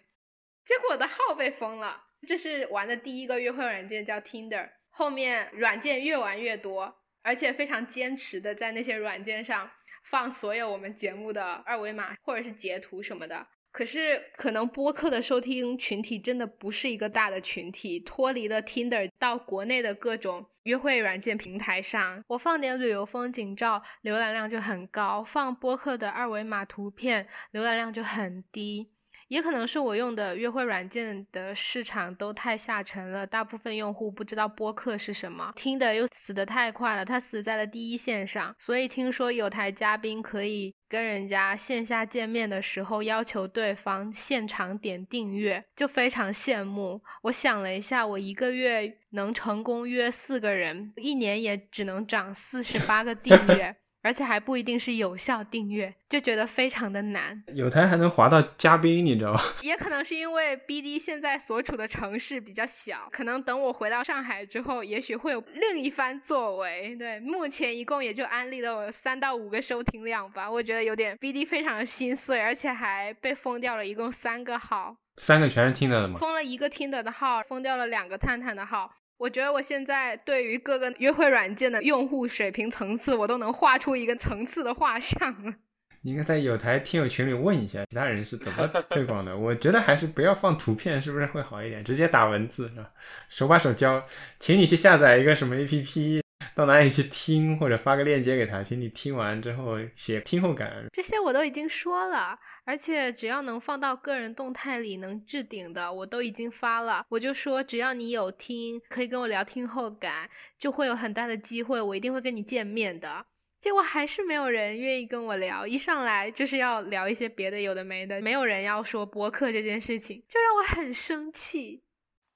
[0.66, 2.06] 结果我的号被封了。
[2.28, 4.70] 这是玩的第一个约会软件，叫 Tinder。
[4.90, 9.72] 后面软件越玩越多，而且非常坚持的在那些软件上
[10.04, 13.48] 放所有我们节目的二维码或者是截图什么的。
[13.72, 28.91] 可是，可能播客的收听群体真的不是一个大的群体，脱离了 Tinder 到国内的各种约会软件平台上，我放点旅游风景照，浏览量就很高；放播客的二维码图片，浏览量就很低。
[29.32, 38.54] 也可能是我用的约会软件的市场都太下沉了，大部分用户不知道播客是什么，听的又死得太快了，它死在了第一线上。
[38.60, 47.02] 所以听说有台嘉宾可以跟人家线下见面的时候要求对方现场点订阅，就非常羡慕。
[47.22, 53.74] 我想了一下，我一个月能成功约四个人，一年也只能涨四十八个订阅。
[54.02, 57.44] 而且还不一定是有效订阅，就觉得非常的难。
[57.54, 59.40] 有台还能滑到嘉宾，你知道吗？
[59.62, 66.96] 也可能是因为 BD 现在所处的城市比较小，可能等我回到上海之后，也许会有另一番作为。
[66.96, 76.18] 对，目前一共也就安利了我三到五个收听量吧，我觉得有点 BD 非常的心碎，而且还被封掉了一共三个号，三个全是听的吗？
[76.20, 78.92] 封了一个听的的号，封掉了两个探探的号。
[79.22, 85.54] 我觉得我现在对于各个约会软件的用户水平层次，我都能画出一个层次的画像了。
[86.02, 89.38] 你应该在有台听友群里问一下，其他人是怎么推广的？
[89.38, 91.84] 我觉得还是不要放图片，是不是会好一点？
[91.84, 92.90] 直接打文字是吧？
[93.30, 94.04] 手把手教，
[94.40, 96.24] 请你去下载一个什么 APP，
[96.56, 100.84] 到哪里去听，或者发个链接给他，请你听完之后写听后感。
[100.92, 102.40] 这些我都已经说了。
[102.64, 107.06] 而且只要能放到个人动态里能置顶的，我都已经发了。
[107.10, 113.26] 我就说，只要你有听，可以跟我聊听后感，就会有很大的机会，我一定会跟你见面的。
[113.60, 121.84] 结果还是没有人愿意跟我聊，一上来就是要聊一些别的有的没的，没有人要说播客这件事情，就让我很生气。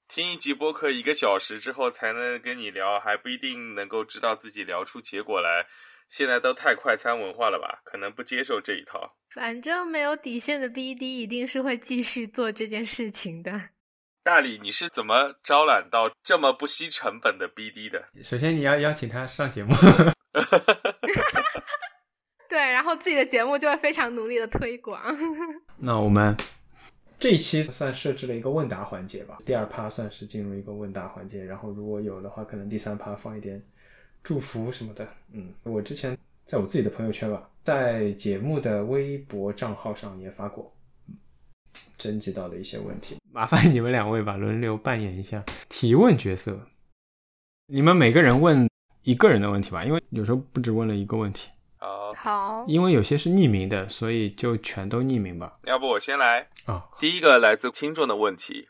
[0.08, 5.66] 听一集播客一个小时之后才能跟你聊，还不一定能够知道自己聊出结果来。
[6.08, 7.80] 现在都太快餐文化了吧？
[7.84, 9.16] 可能不接受这一套。
[9.34, 13.60] 反正没有底线的 BD 一定是会继续做这件事情的。
[14.22, 18.04] 大理，你是怎么招揽到这么不惜成本的 BD 的？
[18.24, 19.72] 首先你要邀请他上节目，
[22.48, 25.00] 对，然后自己的节目就会非常努力的推广。
[25.78, 26.34] 那我们
[27.18, 33.62] 这一期算设置了一个问答环节吧，第二趴算是进入一个问答环节，然后如果有的话，可能第三趴放一点。
[34.26, 40.74] 祝福什么的，嗯，我之前在我自己的朋友圈吧，在节目的微博账号上也发过，
[41.96, 46.60] 征集到的一些问题，麻烦你们两位吧，轮流扮演一下提问角色，
[47.68, 48.68] 你们每个人问
[49.04, 51.48] 一个人的问题吧，因为有时候不止问了一个问题。
[51.76, 55.56] 好，好，因为有些是匿名的，所以就全都匿名吧。
[55.66, 56.48] 要不我先来？
[56.64, 58.66] 啊，第一个来自听众的问题，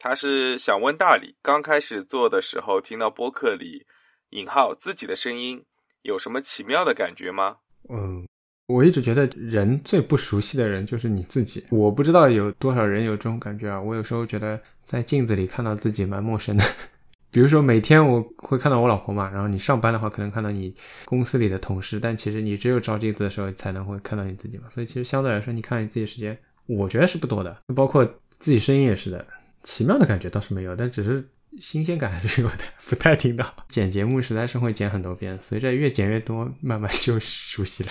[0.00, 3.86] 他是想问大理，刚开始做的时候听到播客里。
[4.30, 5.62] 引号自己的声音
[6.02, 7.56] 有什么奇妙的感觉吗？
[7.88, 8.26] 嗯，
[8.66, 11.64] 我一直觉得人最不熟悉的人就是你自己。
[11.70, 13.80] 我不知道有多少人有这种感觉啊。
[13.80, 16.64] 我有时候觉得在镜子里看到自己蛮陌生的。
[17.30, 20.74] 比如说每天我会看到我老婆嘛，然后你上班的话可能看到你
[21.04, 24.64] 公司里的同事，但其实你只有照镜子的时候才能会看到你自己嘛。
[24.70, 27.56] 所以其实相对来说，你看你自己时间，我觉得是不多的。
[27.74, 29.26] 包括自己声音也是的，
[29.62, 31.28] 奇妙的感觉倒是没有，但只是。
[31.60, 33.54] 新鲜感还是有的，不太听到。
[33.68, 37.90] 剪节目实在是会剪很多遍，随着越剪越多，慢慢就熟悉了。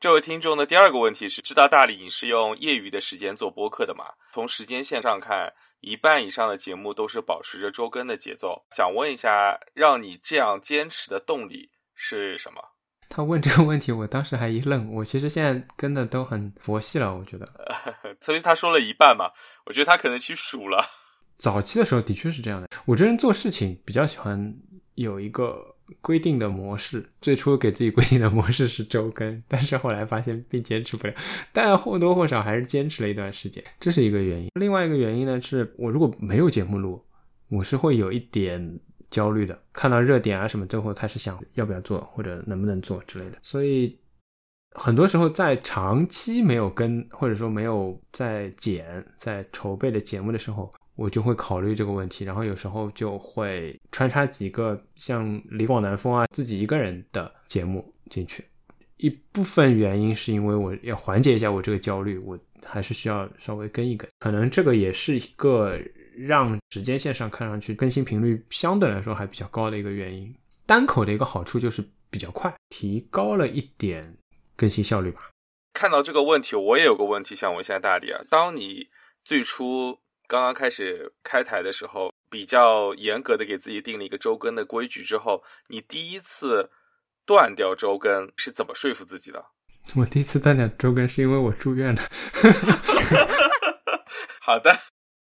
[0.00, 4.04] 这位听众的第二个问题是：知道大理是用业余的时间做播客的吗？
[4.32, 8.64] 从时间线上看，一半以上的节目都是保持着周更的节奏。
[8.76, 12.62] 想问一下，让你这样坚持的动力是什么？
[13.08, 14.92] 他问这个问题，我当时还一愣。
[14.94, 17.46] 我其实现在跟的都很佛系了，我觉得。
[18.20, 19.30] 所以他说了一半嘛，
[19.64, 20.84] 我觉得他可能去数了。
[21.38, 24.54] 早期的时候的确是这样的，我这人做事情比较喜欢
[24.96, 27.08] 有一个规定的模式。
[27.20, 31.14] 最初给自己规定的模式是周更，但是后来发现并坚持不了，
[31.52, 34.50] 但或多或少还是坚持了一段时间，这是一个原因。
[34.54, 37.00] 另外一个原因呢，是我如果没有节目录，
[37.48, 43.38] 我是会有一点焦虑的，看到热点啊什么都会开始想要不要做或者能不能做之类的。
[43.42, 43.96] 所以
[44.72, 50.74] 很多时候在长期没有跟或者说没有在剪在筹备的节目的时候。
[50.98, 58.44] 我就会考虑这个问题，然后有时候就会穿插几个像李广南风啊自己一个人的节目进去。
[58.96, 64.10] 一部分原因是因为我要缓解一下我这个焦虑，我还是需要稍微更一更。
[64.18, 65.78] 可能这个也是一个
[66.16, 70.34] 让时间线上看上去更新频率相对来说还比较高的一个原因。
[70.66, 71.80] 单口的一个好处就是
[72.10, 74.16] 比较快，提高了一点
[74.56, 75.30] 更新效率吧。
[75.74, 78.88] 看到这个问题，我也有个问题想问一下大李啊，当你
[79.24, 80.00] 最初。
[80.28, 85.02] 刚刚开始开台的时候，比较严格的给自己定了一个周更的规矩。
[85.02, 86.70] 之后，你第一次
[87.24, 89.42] 断掉周更是怎么说服自己的？
[89.96, 92.02] 我第一次断掉周更是因为我住院了。
[94.42, 94.70] 好的，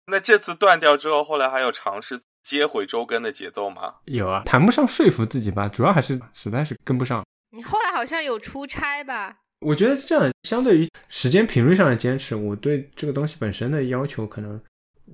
[0.06, 3.96] 那这次断掉之后，后来还有尝试接回周更的节奏吗？
[4.06, 7.26] 有啊，谈不上说服自己吧，主要还是实在是跟不上。
[7.50, 9.38] 你后来好像有出差吧？
[9.62, 14.62] 我觉得这样，相对于时间频率上的坚持，我对这个东西本身的要求可能。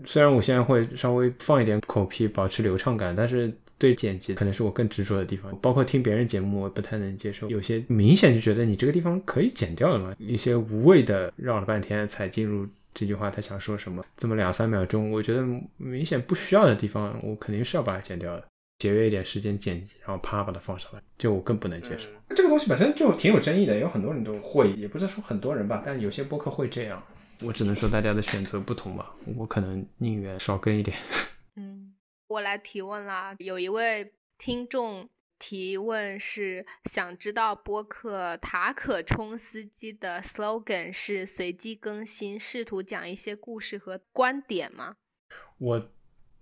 [0.05, 5.55] 虽然我现在会稍微放一点口癖，保持流畅感，但是对剪辑可能是我更执着的地方。
[5.61, 10.15] 包括听别人节目，我不太能接受，有些明显就觉得你这个地方可以剪掉了嘛。
[10.17, 15.45] 一些无谓的绕了半天才进入这句话，他想说什么，这么两三秒钟，我觉得
[15.77, 18.43] 明显不需要的地方，我肯定是要把它剪掉的，
[18.79, 22.07] 节约一点时间剪辑，然后啪把它放上来，就我更不能接受。
[22.35, 27.01] 这个东西本身就挺有争议的，有很多人都会，也不是说很多人吧，但有些播客会这样。
[27.41, 30.97] 我只能说大家的选择不同吧，我可能宁愿少跟一点。
[31.55, 31.93] 嗯，
[32.27, 33.35] 我来提问啦。
[33.39, 35.07] 有一位听众
[35.39, 44.95] 提问是想知道播客塔可冲司机的 slogan 是随机更新，试图讲一些故事和观点吗？
[45.59, 45.91] 我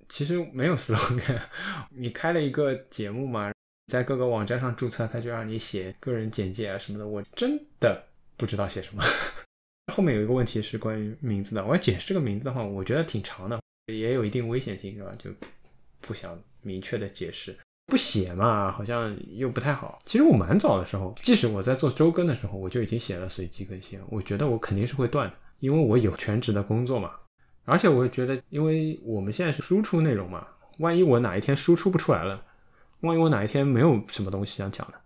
[0.07, 1.41] 其实没有 slogan。
[1.89, 3.51] 你开了一个节目嘛，
[3.91, 9.03] 在各个网站上注册，他就让你写个人简介啊什么的，我真的不知道写什么。
[9.93, 15.11] 后面有一个问题是关于名字的，我要解释这个名字的话，我觉得挺长的，也有一定危险性，是吧？
[15.17, 15.29] 就
[16.01, 17.55] 不想明确的解释，
[17.85, 20.01] 不写嘛，好像又不太好。
[20.05, 25.35] 其实我蛮早的时候，即使我在做周更的时候，我就已经写了随机更新，我觉得我肯定是会断的。
[25.59, 27.11] 因为我有全职的工作嘛，
[27.63, 30.45] 而且我觉得，因为我们现在是输出内容嘛，
[30.79, 32.43] 万一我哪一天输出不出来了，
[32.99, 34.99] 万一我哪一天没有什么东西想讲的，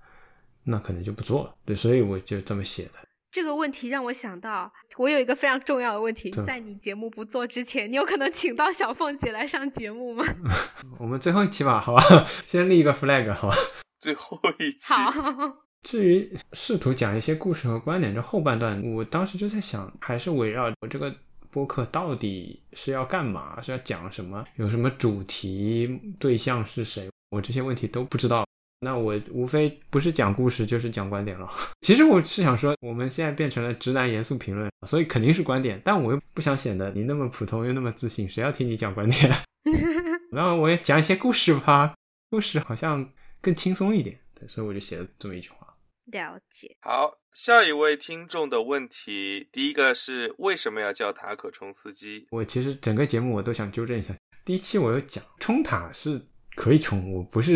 [0.63, 1.53] 那可能就不做了。
[1.65, 2.93] 对，所以我就这么写的。
[3.31, 10.25] 这个问题让我想到，我有一个非常重要的问题，在你节目不做之前，你有可能请到小凤姐来上节目吗？
[10.99, 12.01] 我们最后一期吧，好吧，
[12.47, 13.55] 先立一个 flag，好吧。
[13.99, 15.11] 最后一期，好，
[15.83, 21.13] 至于试图讲一些故事和观点，这后半段，我当时就在想，还是围绕我这个
[21.51, 28.45] 播客到底是要干嘛，是要讲什么，有什么主题，对象是谁，我这些问题都不知道。
[28.81, 31.49] 那我无非不是讲故事，就是讲观点了。
[31.81, 39.31] 其实我是想说，我们现在变成了直男严肃评论，所以肯定是观点，但我又不想显得你那么普通又那么自信，谁要听你讲观点？
[40.31, 41.93] 然后我也讲一些故事吧，
[42.29, 43.09] 故事好像
[43.41, 45.57] 更轻松一点，对，所以我就写了这么一句话。
[46.05, 46.75] 了解。
[46.79, 52.25] 好，下一位听众的问题，第一个是为什么要叫塔可冲司机？
[52.31, 54.15] 我其实整个节目我都想纠正一下，
[54.45, 56.19] 第一期我有讲冲塔是
[56.55, 57.55] 可以冲，我不是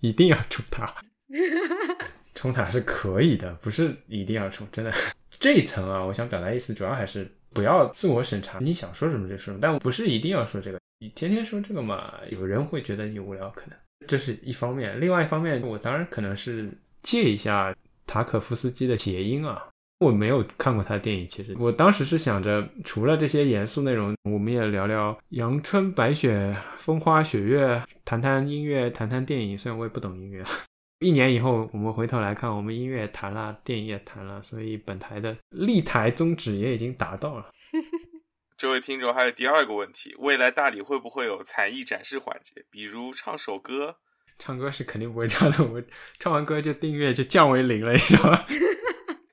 [0.00, 0.94] 一定要冲塔，
[2.34, 4.92] 冲塔是可以的，不是一定要冲，真的。
[5.40, 15.00] 这一层啊，我想表达意思主要还是不要自我审查，你想说什么就说什么，但不是一定要说这个，你天天说这个嘛，有人会觉得你无聊，可能这是一方面。
[15.00, 16.70] 另外一方面，我当然可能是
[17.02, 17.74] 借一下
[18.06, 19.68] 塔可夫斯基的谐音啊，
[19.98, 29.58] 我没有看过他的电影，其实我当时是想着，除了这些严肃内容，我们也聊聊阳春白雪、风花雪月，谈谈音乐，谈谈电影。
[29.58, 30.44] 虽然我也不懂音乐，
[31.00, 37.50] 一年以后我们回头来看，我们音乐谈了，电影也谈了，所以本台的立台宗旨也已经达到了。
[38.56, 43.96] 这位听众还有第二个问题：未来大理会不会有才艺展示环节，比如唱首歌？
[44.38, 45.82] 唱歌是肯定不会唱的，我
[46.20, 48.44] 唱完歌就订阅就降为零了，你知道吗？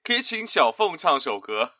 [0.05, 1.71] 可以请小凤唱首歌。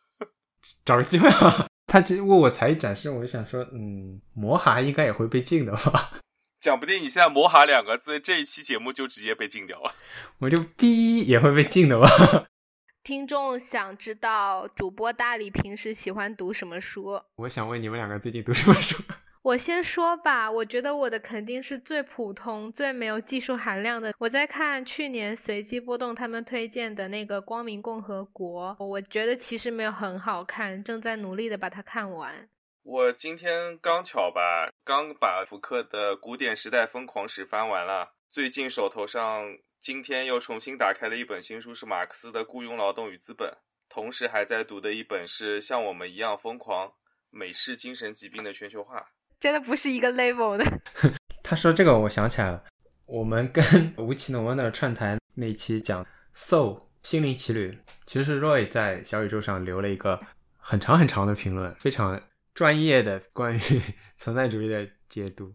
[0.83, 1.67] 找个机会啊！
[1.85, 6.13] 他其实问我才艺展示，我就想说，嗯，魔蛤应该也会被禁的吧？
[6.59, 9.93] 讲不定你现在“魔蛤”两个字，这一期节目就直接被禁掉了。
[10.39, 12.07] 我就逼也会被禁的吧？
[13.05, 17.21] 听众想知道主播大理平时喜欢读什么书？
[17.35, 19.03] 我想问你们两个最近读什么书？
[19.45, 24.11] 我先说吧，我觉得我的肯定是最普通、最没有技术含量的。
[24.17, 32.49] 我在看去年随机波动他们推荐的那个《光明共和国》，我觉得其实没有很好看，正在努力的把它看完。
[32.81, 38.15] 我今天刚巧吧，刚把福克的《古典时代疯狂史》翻完了。
[38.31, 39.45] 最近手头上
[39.79, 43.47] 今天又重新打开了一本新书，是马克思的《雇佣劳动与资本》，
[43.89, 46.91] 同时还在读的一本是《像我们一样疯狂：
[47.29, 48.99] 美式精神疾病的全球化》。
[49.39, 50.79] 真的不是一个 level 的。
[51.43, 52.63] 他说这个，我想起来了，
[53.05, 53.63] 我们跟
[53.97, 56.03] 吴奇隆温的串台那期讲
[56.35, 57.71] 《Soul 心灵奇旅》，
[58.05, 60.19] 其实是 Roy 在小宇宙上留了一个
[60.57, 62.19] 很长很长的评论，非常
[62.53, 63.59] 专业的关于
[64.17, 65.53] 存在主义的解读。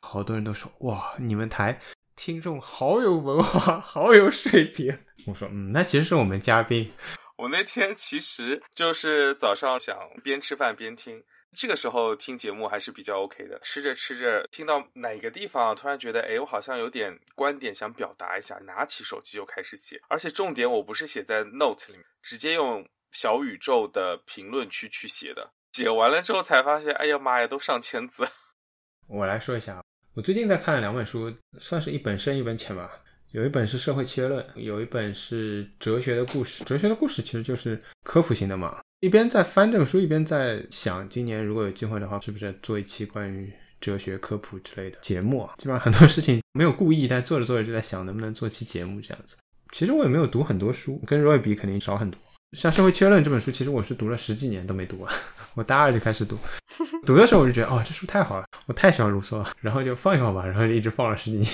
[0.00, 1.78] 好多人都说哇，你们台
[2.14, 4.96] 听众好有文化，好有水平。
[5.26, 6.92] 我说嗯，那其实是我们嘉宾。
[7.36, 11.22] 我那天其实就是早上想边吃饭边听。
[11.56, 25.50] 这个时候听节目还是比较 OK 的，吃着吃着听到哪个地方，突然觉得，哎，我好像有点观点想表达一下，拿起手机就开始写，而且重点我不是写在 Note 里面，直接用小宇宙的评论区去写的。
[25.72, 28.28] 写完了之后才发现，哎呀妈呀，都上千字。
[29.08, 29.82] 我来说一下，
[30.14, 32.90] 我最近在看两本书，算是一本深一本浅吧。
[33.32, 36.64] 有一本是社会契约论，有一本是哲学的故事。
[36.64, 38.82] 哲学的故事其实就是科普型的嘛。
[39.00, 45.54] 一边在翻这本书，一边在想，今年如果有机会的话，是不是做一期关于哲学科普之类的节目啊？
[45.56, 49.36] 基本上很多事情没有故意，但做着做着就在想，能不能做期节目这样子。
[49.70, 52.20] 其实我也没有读很多书，跟 Roy 比肯定少很多。
[52.56, 55.14] 像《社会契约论》这本书，其实我是读了十几年都没读完，
[55.54, 56.36] 我大二就开始读，
[57.06, 61.52] 读的时候我就觉得，哦，这书太好了，我太喜欢卢梭了，然后就放一放吧，然后就一直放了十几年。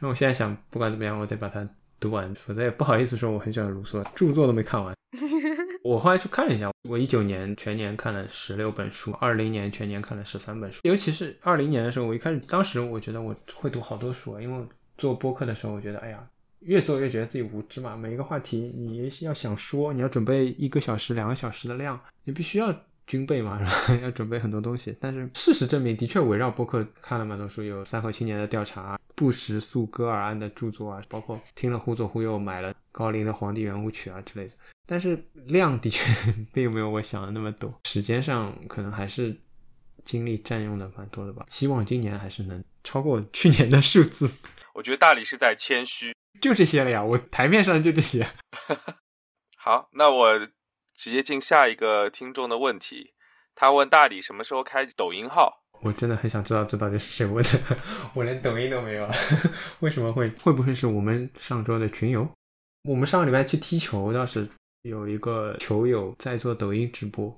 [0.00, 1.68] 那我现在想，不管怎么样，我得把它
[2.00, 4.94] 读完，否则也不好意思说我很喜欢卢梭，著作都没看完。
[5.84, 10.80] 我后来去看了一下，我一九年全年看了十六本书，二零年全年看了十三本书。
[10.84, 16.26] 尤其是二零年的时候，我一开始当时我觉得我会读好多书，因为做播客的时候，我觉得哎呀，
[16.60, 17.96] 越做越觉得自己无知嘛。
[17.96, 22.74] 每一个话题你要想说，你要准备一个小时、两个小时的量，你必须要
[23.10, 24.96] 军备嘛，然后要准备很多东西。
[25.00, 34.54] 但是事实证明，的确围绕播客看了蛮多书，有三和青年的调查，布什素戈尔案的著作啊，包括听了忽左忽右，买了高林的《皇帝圆舞曲》啊之类的。
[34.86, 36.08] 但是量的确
[36.54, 39.36] 并没有我想的那么多，时间上可能还是
[40.04, 41.44] 精力占用的蛮多的吧。
[41.48, 44.30] 希望今年还是能超过去年的数字。
[44.72, 48.24] 我觉得大理是在谦虚， 就这些了呀，我台面上就这些。
[49.58, 50.48] 好，那我
[51.00, 53.14] 直接进下一个听众的问题。
[53.54, 55.64] 他问大理什么时候开抖音号？
[55.80, 57.78] 我真的很想知道这到底是谁问的，
[58.14, 59.14] 我连抖音都没有了，
[59.80, 60.28] 为什么会？
[60.42, 62.28] 会不会是我们上周的群友？
[62.86, 64.46] 我们上个礼拜去踢球，倒是
[64.82, 67.34] 有一个球友在做抖音直播。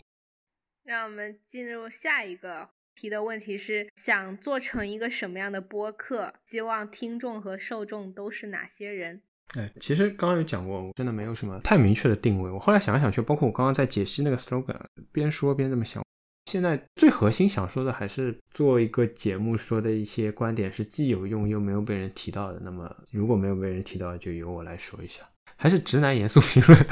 [0.82, 6.34] 让我们进入下一个提的问题是：想做成一个什么样的播客？
[6.44, 9.22] 希望听众和受众都是哪些人？
[9.54, 12.50] 哎，其实刚刚有讲过，我真的没有什么太明确的定位。
[12.50, 14.76] 我后来想来想去，包括我刚刚在解析那个 slogan，
[15.12, 16.02] 边说边这么想。
[16.50, 22.60] 现在最核心想说的还是做一个节目，说的一些观点是既有用又没有被人提到的。
[22.64, 25.20] 那么如果没有被人提到，就由我来说一下。
[25.56, 26.86] 还是直男严肃评论。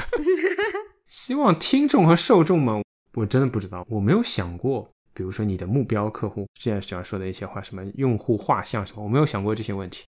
[1.07, 2.81] 希望听众和受众们，
[3.15, 10.05] 我真的不知道，我没有想过，比如说你的目标客户，现在喜欢说的一些话，什么用户画像什么，我没有想过这些问题。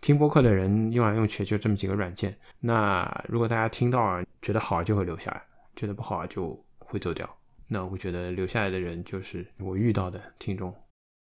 [0.00, 5.42] 听播客的人用来用去就这么几个软件，那如果大家听到觉得好就会留下来，
[5.74, 7.28] 觉得不好就会走掉。
[7.68, 10.72] 那我觉得留下来的人就是我遇到的听众。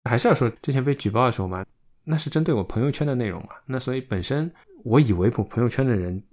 [0.09, 1.65] 还是要说，之前被举报的时候嘛，
[2.03, 4.49] 那是针对我朋友圈的内容嘛，那所以本身
[4.83, 6.23] 我以为我朋友圈的人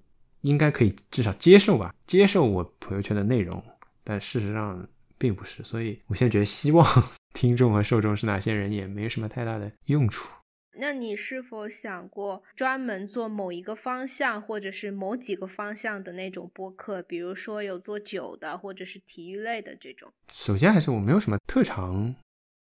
[0.43, 3.63] 应该可以至少接受吧，接受我朋友圈的内容，
[4.05, 4.87] 但事实上
[5.19, 5.63] 并不是。
[5.65, 6.87] 所以我现在觉得，希望
[7.35, 10.33] 听众和受众是哪些人也没什么太大的用处。
[10.81, 17.03] 那你是否想过专门做某一个方向，或者是某几个方向的那种播客？
[17.03, 20.13] 比如说有做酒的，或者是体育类的这种。
[20.33, 22.15] 首先还是我没有什么特长，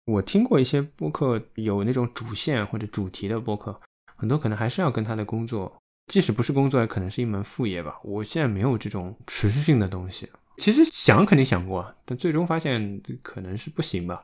[0.06, 3.82] 我听过一些播客有那种主线或者主题的播客，
[4.16, 5.76] 很多可能还是要跟他的工作，
[6.08, 8.00] 即使不是工作，也可能是一门副业吧。
[8.04, 10.30] 我现在没有这种持续性的东西。
[10.60, 14.24] 其实想肯定想过，但最终发现可能是不行吧。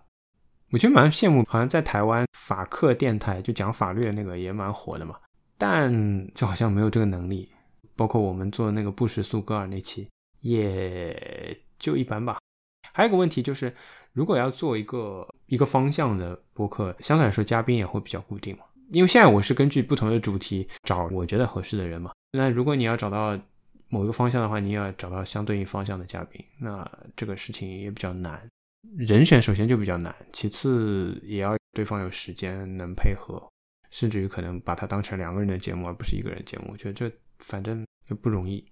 [0.71, 5.15] 我其实蛮羡慕，好像在台湾法客电台就讲法律的那个也蛮火的嘛，
[5.57, 5.91] 但
[6.33, 7.49] 就好像没有这个能力。
[7.95, 10.07] 包括我们做那个布什苏格尔那期，
[10.39, 12.37] 也就一般吧。
[12.93, 13.75] 还有个问题就是，
[14.13, 18.63] 如果要做一个一个方向的播客，相对来说嘉宾也会比较固定嘛。
[18.91, 22.11] 因为现在我是根据不同的主题找我觉得合适的人嘛。
[22.31, 23.37] 那如果你要找到
[23.89, 28.49] 某一个方向的话，你要找到相对应方向的嘉宾，那这个事情也比较难。
[28.97, 33.51] 人选首先就比较难，其次也要对方有时间能配合，
[33.91, 38.65] 甚至于可能把它当成两个人的节目而不是一个人节目，我觉得这反正也不容易。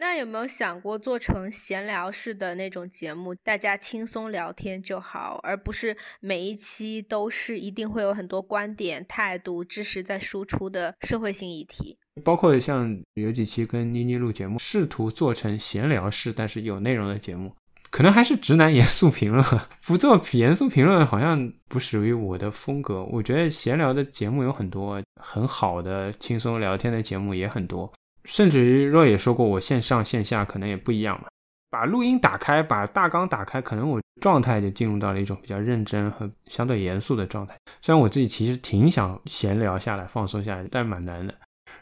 [0.00, 11.96] 那有没有想过做成闲聊式的那种节目，大家轻松聊天就好，而不是每一期都是一定会有很多观点、态度、知识在输出的社会性议题？
[12.24, 17.54] 包括像有几期跟妮妮录节目，试图做成闲聊式但是有内容的节目。
[17.92, 19.44] 可能还是直男严肃评论，
[19.86, 23.04] 不做严肃评论好像不属于我的风格。
[23.04, 27.92] 我觉得闲聊的节目有很多，很好的轻松聊天的节目也很多。
[28.24, 31.26] 甚至于若也说过，我线上线下可能也不一样嘛。
[31.70, 37.54] 把录音打开，把大纲打开，可能我状态就进入到了一种比较认真和相对严肃的状态。
[37.82, 41.34] 虽然我自己其实挺想闲聊下来、放松下来，但蛮难的。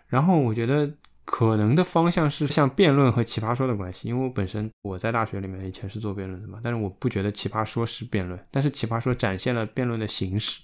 [0.08, 0.90] 然后我觉得。
[1.32, 10.60] 可能的方向是像辩论和奇葩说的关系，因为我本身我在大学里面以前是做辩论的嘛，但是我不觉得奇葩说是辩论，但是奇葩说展现了辩论的形式，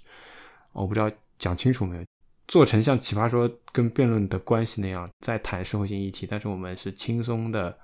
[0.72, 2.05] 我不知道讲清楚没有，
[2.48, 7.78] 做成像奇葩说跟辩论的关系那样在谈社会性议题，但是我们是轻松的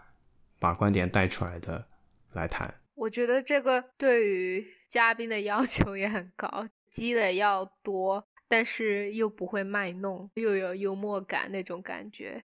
[0.58, 1.86] 把观点带出来的
[2.32, 2.74] 来谈。
[2.96, 12.42] 我觉得这个对于嘉宾的要求也很高， 积累要多，但是又不会卖弄，又有幽默感那种感觉。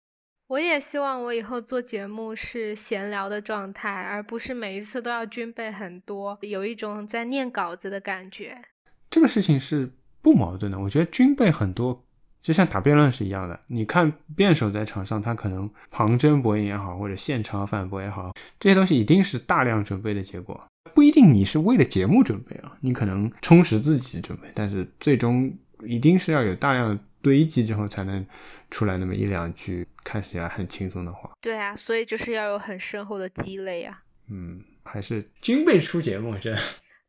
[0.52, 8.62] 我也希望我以后做节目是闲聊的状态，而不是每一次都要军备很多，有一种在念稿子的感觉。
[9.10, 9.90] 这个事情是
[10.22, 10.78] 不矛盾的。
[10.78, 12.04] 我觉得军备很多，
[12.42, 13.58] 就像打辩论是一样的。
[13.68, 20.62] 你看辩手在场上，他可能旁征博引也好，或者现场反驳也好，这些东西一定是大量准备的结果，
[20.94, 25.50] 不一定你是为了节目准备啊，你可能充实自己准备，但是最终
[25.86, 27.02] 一定是要有大量的。
[27.22, 28.26] 堆积之后才能
[28.70, 31.32] 出来那么一两句看起来很轻松的话。
[31.42, 34.04] 对啊，所以就是要有很深厚的积累啊。
[34.30, 36.56] 嗯，还是军备出节目这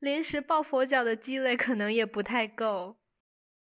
[0.01, 2.97] 临时抱佛脚的积累可能也不太够。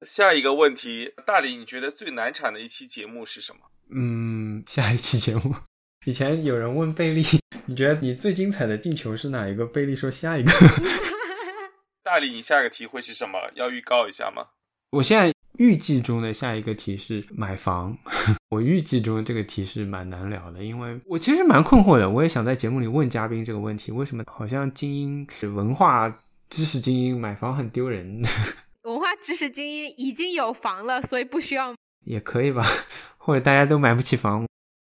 [0.05, 3.59] 下一个问题，大理，你觉得最难产的一期节目是什么？
[3.89, 5.55] 嗯，下一期节目，
[6.05, 7.23] 以前有人问贝利，
[7.65, 9.65] 你觉得你最精彩的进球是哪一个？
[9.65, 10.51] 贝利说下一个。
[12.03, 13.39] 大理，你下个题会是什么？
[13.55, 14.47] 要预告一下吗？
[14.91, 15.36] 我现在。
[15.57, 17.97] 预计中的下一个题是买房，
[18.49, 22.09] 我预计中这个题是蛮难聊的，因为我其实蛮困惑的。
[22.09, 26.07] 我也想在节目里问嘉宾这个问题：为什么好像精英是文化
[26.49, 28.21] 知识精英买房很丢人？
[28.83, 31.75] 文化知识精英已经有房了，所以不需要
[32.05, 32.63] 也可以吧？
[33.17, 34.45] 或者大家都买不起房？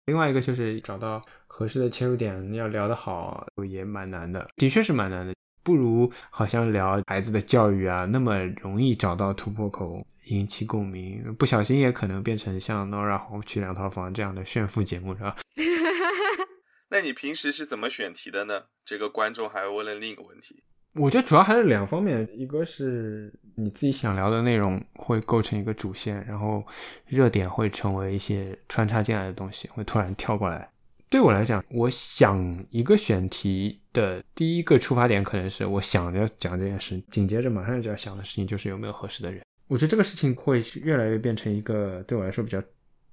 [0.08, 5.34] 另外一个就是找到合适的切入点要聊得好也蛮难的，的确是蛮难的，
[5.64, 15.36] 不如好像聊孩子的教育啊那么容易找到突破口，引起共鸣，不小心也可能变成像 Nora 红娶两套房这样的炫富节目，是吧？
[16.90, 18.64] 那你平时是怎么选题的呢？
[18.86, 20.64] 这个观众还问了另一个问题。
[20.96, 26.64] 我觉得主要还是两方面，一个是你自己想聊的内容会构成一个主线，然后
[27.08, 30.70] 热点会成为一些穿插进来的东西，会突然跳过来。
[31.10, 39.44] 对我来讲，我想一个选题的第一个出发点可能是我想着讲这件事，紧接着马上就要想的事情就是有没有合适的人。
[39.74, 42.62] 我觉得这个事情会越来越变成一个对我来说比较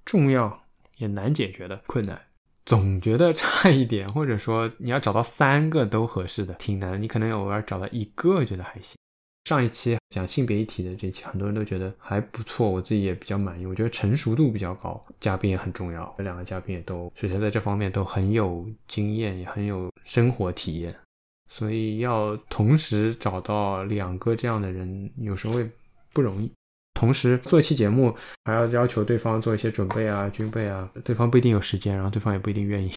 [0.05, 0.63] 重要
[0.97, 2.21] 也难解决的困难。
[2.67, 8.95] 总觉得差一点，或者说你要找到三个都合适的挺难，你可能偶尔找到一个觉得还行。
[9.45, 13.65] 上一期讲性别一体的这期，很多人都觉得还不错，我自己也比较满意。
[13.65, 20.95] 我觉得成熟度比较高，嘉宾也很重要，这两个嘉宾也都首先在这方面都很有经验，也很有生活体验，
[21.49, 25.67] 所以要同时找到两个这样的人，有时候会
[26.13, 26.51] 不容易。
[26.93, 28.15] 同时做一期节目，
[28.45, 32.93] 还要要求对方做一些准备啊、军备啊，对方不一定有时间，然后对方也不一定愿意。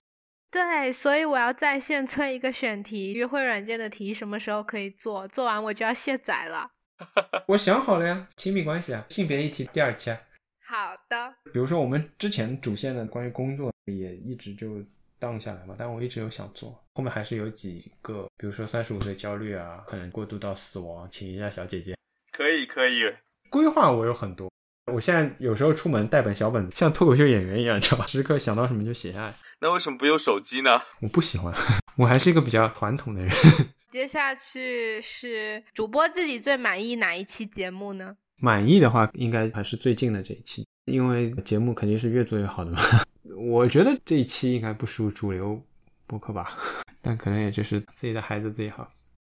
[0.51, 5.27] 对，所以我要在线催一个选题，约会软件的题什么时候可以做？
[5.29, 6.71] 做完我就要卸载了。
[7.49, 10.21] 我想好了呀，亲密关系啊，性别议题第二期啊。
[10.67, 11.35] 好的。
[11.53, 14.85] 比如说我们之前主线的关于工作也一直就
[15.19, 21.97] 荡下来嘛，但我一直有想做，后面还是有几个，比如说三十五岁焦虑啊，可能过渡到死亡，请一下小姐姐。
[22.37, 23.03] 可以可以。
[23.49, 24.51] 规划我有很多，
[24.93, 28.07] 我现在有时候出门带本小本子，像脱口秀演员一样，知道吧？
[28.09, 29.33] 时刻想到什么就写下来。
[29.61, 30.81] 那为什么不用手机呢？
[31.01, 31.55] 我不喜欢，
[31.97, 33.33] 我还是一个比较传统的人。
[33.93, 38.17] 接下去是主播自己最满意哪一期节目呢？
[38.39, 42.81] 满意的话，应该还是最近的这一期，因为节目肯定是越做越好的嘛。
[43.39, 45.63] 我觉得这一期应该不输主流
[46.09, 46.59] 播客吧，
[47.01, 48.91] 但可能也就是自己的孩子自己好。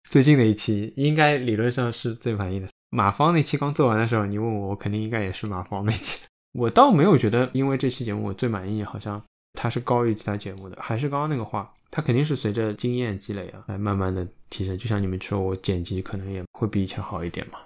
[0.07, 2.67] 最近的一期应该理论上是最满意的。
[2.91, 6.19] 马芳那期刚做完的时候，你问我，我肯定应该也是马芳那期。
[6.53, 9.23] 我倒没有觉得，因为这期节目我最满意，好像
[9.53, 10.77] 它是高于其他节目的。
[10.81, 14.77] 还是刚刚那个话，它肯定是随着经验积累啊，来慢慢的提升。
[14.77, 17.59] 就像你们说，我剪辑可能也会比以前好一点嘛。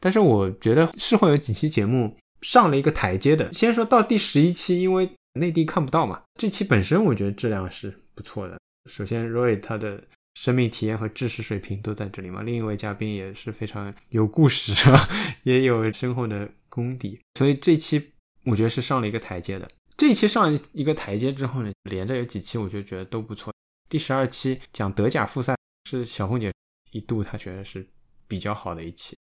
[0.00, 3.52] 但是我觉得是会有几期节目上了一个台阶的。
[3.52, 8.58] 先说到第十一期，因为内地看不到嘛，这期本身我觉得质量是不错的。
[8.90, 10.02] 首先，Roy 他的。
[10.34, 12.42] 生命体验和知识水平都在这里嘛。
[12.42, 14.72] 另一位嘉宾也是非常有故事，
[15.44, 18.12] 也有深厚的功底，所以这期
[18.44, 19.70] 我觉得是上了一个台阶的。
[19.96, 23.52] 这一期上一个台阶之后呢，连着有几期我就觉得都不错。
[23.88, 25.54] 第十二期讲德甲复赛
[25.88, 26.52] 是小红姐
[26.90, 27.86] 一度她觉得是
[28.26, 29.16] 比较好的一期，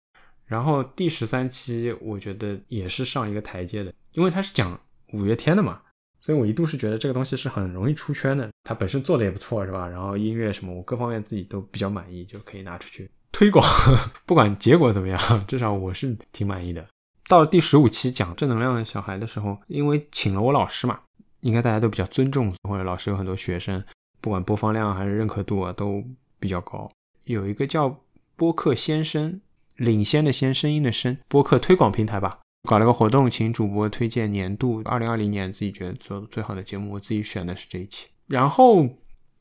[0.45, 4.79] 然后第十三期我觉得也是上一个台阶的，因为它是讲
[5.13, 5.81] 五月天的嘛。
[6.21, 9.87] 所以我一度是觉得这个东西是很容易出圈的，它本身做的也不错，是吧？
[9.87, 13.65] 然后音乐什么，我各方面自己都比较满意，就可以拿出去推广。
[14.25, 16.85] 不管结果怎么样，至少我是挺满意的。
[17.27, 20.99] 到第十五期讲正能量的小孩的时候，因为请了我老师嘛，
[21.39, 23.83] 应该大家都比较尊重，或者老师有很多学生，
[24.19, 26.03] 不管播放量还是认可度啊，都
[26.39, 26.91] 比较高。
[27.23, 28.03] 有一个叫
[28.35, 29.39] 播客先生，
[29.77, 32.39] 领先的先，声音的声，播客推广平台吧。
[32.63, 36.93] 搞了个活动，请主播推荐年度二零二零年自己觉得做最好的节目。
[36.93, 38.07] 我自己选的是这一期。
[38.27, 38.87] 然后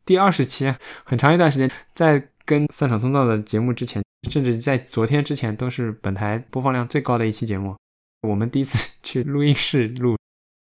[0.07, 0.75] 第二十期，
[1.05, 7.77] 很长一段时间在跟散场通道的节目之前，甚至在昨天之前，都是本台播放量最高的一期节目。
[8.27, 10.17] 我们第一次去录音室录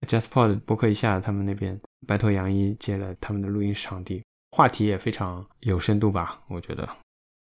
[0.08, 4.24] JustPod 博客一下，他们那边拜托杨一接了他们的录音场地，
[4.58, 6.42] 话题也非常有深度吧？
[6.48, 6.90] 我觉得。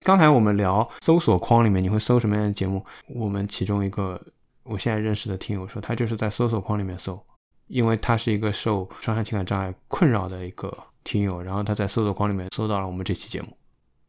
[0.04, 2.84] 刚才我们聊搜索框里面你会搜什么样的节目？
[3.14, 4.20] 我们其中一个。
[4.69, 7.19] 我现在认识的听友说，他就是在搜索框里面搜，
[7.66, 13.49] 因为他是一个受双向情感障碍困扰的一个听友，然后他在搜索框里面搜到了我们这期节目。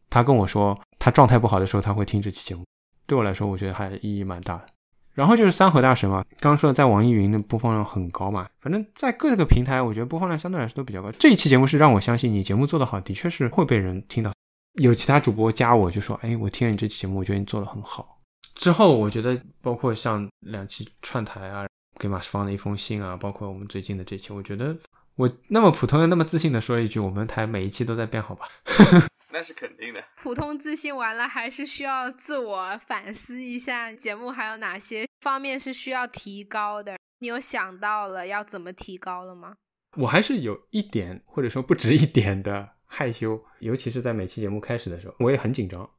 [0.10, 2.64] 他跟我说，他状态不好的时候他会听这期节目。
[3.06, 4.66] 对我来说，我觉得还意义蛮大的。
[5.14, 11.12] 然后就是三河大神嘛，刚刚说在网易云的播放量很高嘛，反正在各个平台，我觉得播放量相对来说都比较高。
[11.14, 14.32] 这一期节目是让我相信你节目做得好，的确是会被人听到。
[14.76, 18.19] 有其他主播加我就说，哎，我听了你这期节目，我觉得你做得很好。
[18.56, 21.68] 之后，我觉得包括像两期串台啊，
[22.00, 24.76] 给马世芳的一封信啊，包括我们最近的这期，我觉得
[25.16, 28.48] 我那么普通的、那么自信的说一句，我们台每一期都在变好吧？
[29.32, 30.04] 那是肯定的。
[30.24, 36.98] 普通自信完了，还是需要自我反思一下，节目还有哪些方面是需要提高的？
[37.20, 39.56] 你有想到了要怎么提高了吗？
[39.98, 45.90] 我还是有一点，或者说不止一点的害羞，尤其是在每期节目开始的时候，我也很紧张。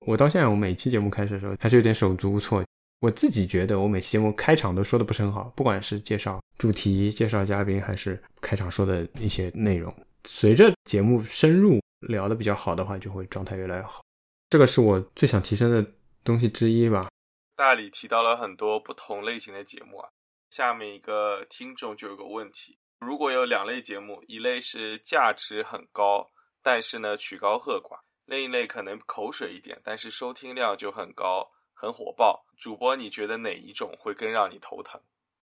[0.00, 2.64] 我到现在，我每期节目开始的时候还是有点手足无措。
[3.00, 9.94] 我自己觉得，我每期节目开场都说的不是很好，不管是介绍主题、介绍嘉宾，还是开场说的一些内容，
[10.24, 14.02] 随着节目深入聊的比较好的话，就会状态越来越好。
[14.50, 15.84] 这个是我最想提升的
[16.24, 17.08] 东西之一吧。
[17.54, 20.08] 大理提到了很多不同类型的节目啊，
[20.50, 26.28] 下面一个听众就有个问题：如果有两类节目，一类是价值很高，
[26.62, 27.98] 但是呢曲高和寡；
[28.28, 32.44] 另一类可能口水一点，但是收听量就很高，很火爆。
[32.58, 35.00] 主播，你觉得哪一种会更让你头疼？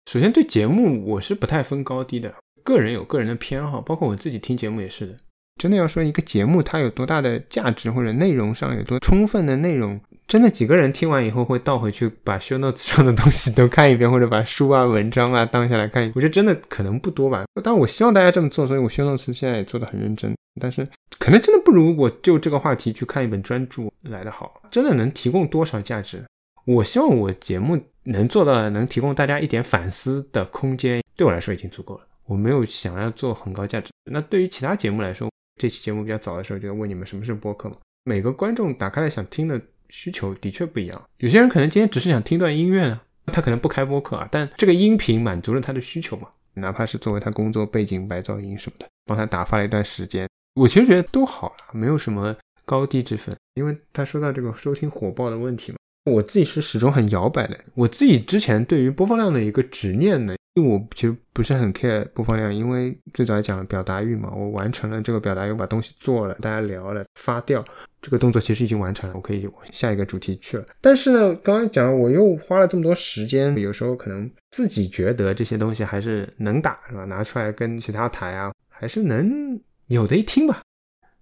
[0.05, 5.17] 首先，对节目我是不太分高低的，个人有个人的偏好，包括我自己听节目也是的。
[5.61, 16.11] 真的要说一个节目它有多大的价值，或者内容上有多充分的内容，真的几个人听完以后会倒回去把 show notes 上的东西都看一遍，或者把书啊、文章啊当下来看。
[16.15, 20.33] 我觉得真的可能不多吧，但我希望大家这么做，所以我 show notes 现在也做的很认真。
[20.61, 20.87] 但是
[21.17, 26.23] 可能真的不如我就这个话题去看一本专著来的好，真的能提供多少价值？
[26.65, 32.01] 我希望我节目能做到能提供大家一点反思的空间，对我来说已经足够了。
[32.25, 33.91] 我没有想要做很高价值。
[34.09, 35.29] 那对于其他节目来说，
[35.59, 37.75] 这期节目比较早的时候就要问你们什么是播客嘛？
[38.05, 41.01] 每个观众打开来想听的需求的确不一样。
[41.17, 46.27] 有些人可能今天只是想听段音乐呢，他可能不开播客啊，但这个音频满足了他的需求嘛？
[46.55, 52.35] 哪怕是作为他工作背景白噪音什么的，帮他打发了一段时间，我其实觉得都好了，没有什么
[52.65, 53.35] 高低之分。
[53.55, 55.77] 因为他说到这个收听火爆的问题嘛。
[56.05, 57.57] 我自己是始终很摇摆的。
[57.75, 67.65] 我自己之前对于播放量的一个执念呢，因为我其实不是很 care 播放量，因为最早也讲了表达欲嘛，我完成了这个表达欲，把东西做了，大家聊了，发掉
[68.01, 70.65] 这个动作其实已经完成了，我可以下一个主题去了。
[70.79, 77.03] 但是呢，刚刚讲我又花了这么多时间，有时候可能自己觉得这些东西还是能打，是吧？
[77.05, 80.61] 拿出来跟其他台啊，还是能有的一听吧，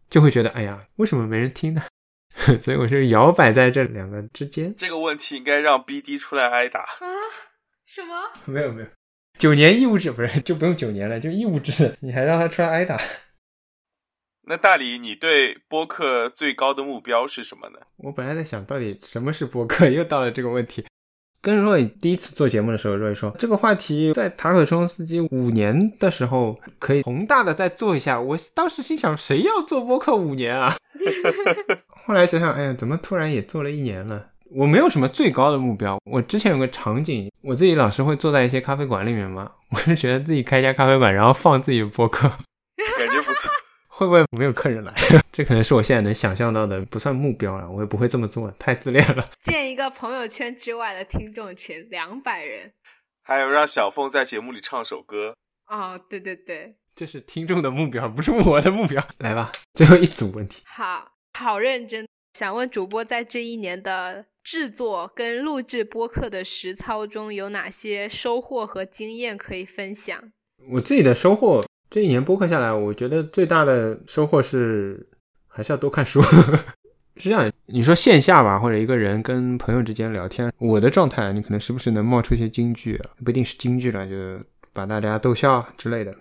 [0.09, 1.81] 就会觉得，哎呀，为什么没人听呢？
[2.61, 4.73] 所以我是摇摆在这两个之间。
[4.75, 7.07] 这个问题应该让 BD 出来挨打啊？
[7.85, 8.13] 什么？
[8.45, 8.87] 没 有没有，
[9.37, 12.99] 九年义务制不是就不用九年了，就义务制，你还让他出来挨打？
[14.43, 17.79] 那大理，你对播客最高的目标是什么呢？
[17.97, 20.85] 我本来在想到底什么是播客，又到了这个问题。
[21.41, 28.21] 跟 Roy 第一次做节目的时候，Roy 说这个话题在塔可冲司机五年的时候可以宏大的再做一下。
[28.21, 30.75] 我当时心想，谁要做播客五年啊？
[31.87, 34.30] 后来想想，哎呀，怎么突然也做了一年了？
[34.53, 35.98] 我没有什么最高的目标。
[36.06, 42.28] 我之前有个场景，我自己老是会坐在一些咖啡馆里面嘛，我就觉得自己开一家咖啡馆，然后放自己的播客，
[42.98, 43.52] 感觉不错。
[43.88, 44.94] 会不会没有客人来？
[45.32, 47.69] 这可能是我现在能想象到的，不算目标了。
[47.69, 49.30] 我也不会这么做，太自恋了。
[49.44, 52.72] 建一个朋友圈之外的听众群，两百人。
[53.23, 55.36] 还有让小凤在节目里唱首歌。
[55.68, 59.02] 哦，对对对，这是听众的目标，不是我的目标。
[59.19, 60.64] 来吧，最后一组问题。
[60.65, 70.19] 好好认真，想问主播在这一年的制作跟录制播客的实操中有哪些收获和经验可以分享？
[70.72, 71.63] 我自己的收获。
[71.89, 75.09] 这一年播客下来，我觉得最大的收获是
[75.47, 76.22] 还是要多看书。
[77.18, 86.15] 是这样，你说线下吧，或者一个人跟朋友之间聊天，我的状态，你可能时不时能冒出一些金句，不一定是金句了，就把大家逗笑之类的。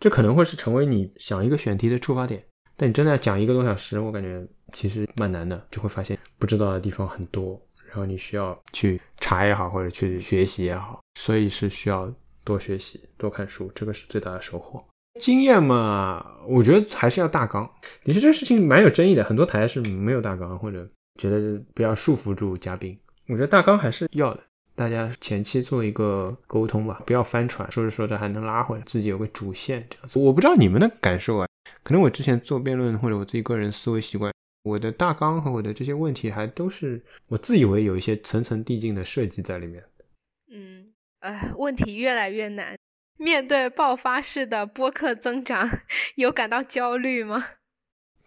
[0.00, 2.42] 这可能会是成为你想一个选题的出发点。
[2.76, 12.12] 但你真的要讲一个多小时，我感觉其实蛮难的，就会发现不知道的地方很多，然后你需要去查也好，或者去学习也好，所以是需要
[12.44, 14.82] 多学习、多看书，这个是最大的收获。
[15.20, 17.70] 经验嘛，我觉得还是要大纲。
[18.04, 20.88] 你说这个事情蛮有争议的，很多台是没有大纲，或者
[21.20, 22.98] 觉得不要束缚住嘉宾。
[23.28, 24.40] 我觉得大纲还是要的，
[24.74, 30.18] 大家前期做一个沟通吧，不要翻船，说着说着还能拉回来，自己有个主线这样子。
[30.18, 31.46] 我不知道你们的感受啊，
[31.82, 34.32] 可能我之前做辩论或者我自己个人思维习惯，
[34.62, 39.84] 我的大纲和我的这些问题还都是我自以为有一些层层递进的设计在里面。
[40.50, 42.76] 嗯，呃，问题越来越难。
[43.18, 45.68] 面对爆发式的播客增长，
[46.16, 47.44] 有感到焦虑吗？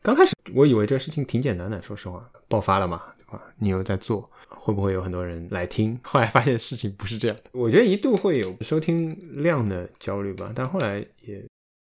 [0.01, 3.41] 刚开始我以为这个事情挺简单的，说实话，爆发了嘛，对吧？
[3.57, 5.99] 你又在做，会不会有很多人来听？
[6.03, 7.43] 后来发现事情不是这样的。
[7.53, 11.39] 我觉得一度会有收听量的焦虑吧，但后来也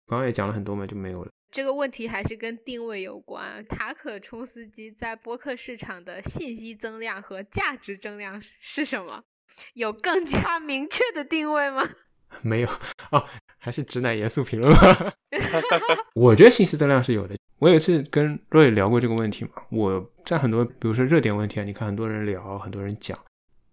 [0.07, 1.31] 刚刚也讲了很多嘛，就没有了。
[1.56, 3.65] 这个问题还是跟定位有关。
[3.69, 9.23] 塔可冲司机在播客市场的信息增量和价值增量是什么？
[9.73, 11.82] 有更加明确的定位吗？
[12.44, 12.68] 没有
[13.10, 13.26] 哦，
[13.57, 15.14] 还是直男严肃评论吧。
[16.14, 17.38] 我觉得信息增量是有的。
[17.60, 19.52] 我有一次跟瑞聊过这个问题嘛。
[19.72, 23.18] 我在很多，比如说热点问题啊，你看很多人聊，很多人讲，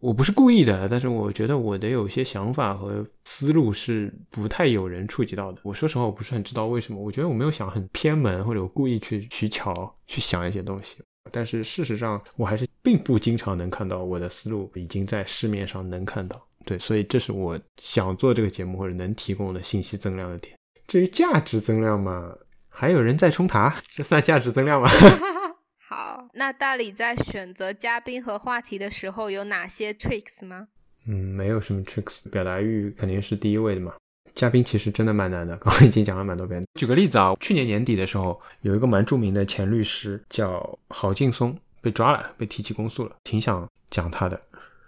[0.03, 5.61] 我不是故意的，但是我觉得我的有些想法和思路是不太有人触及到的。
[5.63, 7.01] 我说实话，我不是很知道为什么。
[7.01, 10.97] 我觉得我没有想很偏门，或者我故意去取巧去想一些东西。
[11.31, 16.45] 但是事实上，我还是并不经常能看到我的思路已经在市面上能看到。
[16.65, 20.57] 对，所以这是我想做这个节目或者能提供的信息增量的点。
[20.89, 22.35] 至于价值增量嘛，
[22.69, 24.91] 还有人在冲塔，这算价值增量吗？
[25.93, 30.69] 好，那大理在选择嘉宾和话题的时候有哪些 tricks 吗？
[31.07, 33.93] 嗯，没有什么 tricks，表达欲肯定是第一位的嘛。
[34.35, 36.65] 嘉宾其实真的蛮难的，刚刚已经讲了蛮多遍。
[36.81, 44.41] 举个例子啊，去年年底的时候，有一个蛮著名的前律师叫郝劲松被抓了，被提起公诉了，挺想讲他的，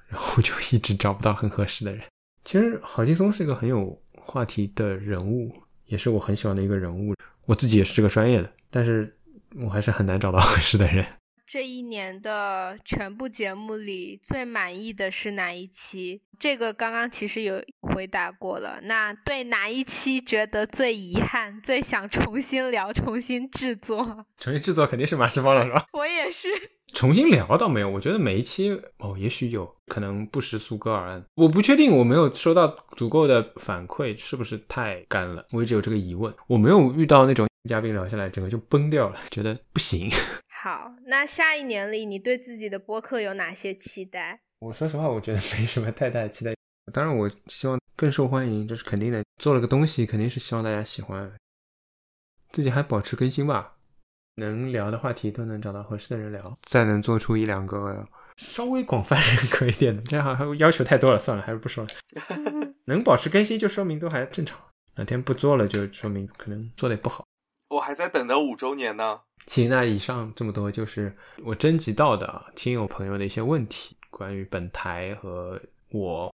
[0.09, 2.01] 然后就一直找不到很合适的人。
[2.47, 5.55] 其实郝劲松是一个很有话题的人物，
[5.85, 7.15] 也是我很喜欢的一个人物。
[7.45, 9.15] 我自己也是这个专业的，但是
[9.55, 11.24] 我还是很难找到合适的人。
[11.47, 16.21] 这一年的全部节目里最满意的是哪一期？
[16.39, 18.81] 这个刚刚其实有回答过了。
[18.83, 24.25] 那对哪一期觉得最遗憾、最想重新聊、重新制作？
[24.39, 25.85] 重新制作肯定是马世芳了，是吧？
[25.93, 26.49] 我也是。
[26.93, 35.45] 重新聊倒没有，我觉得每一期哦，也许有可能不识苏格尔案，我不确定，我没有收到足够的反馈，是不是太干了？
[35.53, 40.09] 我一直有这个疑问，我没有遇到那种嘉宾聊下来整个就崩掉了，觉得不行。
[40.65, 44.41] 好，那下一年里，你对自己的播客有哪些期待？
[44.61, 46.55] 我说实话，我觉得没什么太大的期待。
[46.91, 49.23] 当然，我希望更受欢迎，这是肯定的。
[49.36, 51.31] 做了个东西，肯定是希望大家喜欢。
[52.51, 53.74] 自己还保持更新吧，
[54.36, 58.09] 能聊的话题都能找到合适的人聊，再能做出一两个
[58.39, 61.91] 稍微广泛认可一点的，这样好像要求太多了，算了，还是不说了。
[62.89, 64.59] 能保持更新，就说明都还正常。
[64.97, 67.27] 哪天不做了，就说明可能做的也不好。
[67.69, 69.20] 我还在等着五周年呢。
[69.47, 71.15] 行，那以上这么多就是
[71.45, 75.61] 我征集到的听友朋友的一些问题，关于本台和
[75.91, 76.33] 我。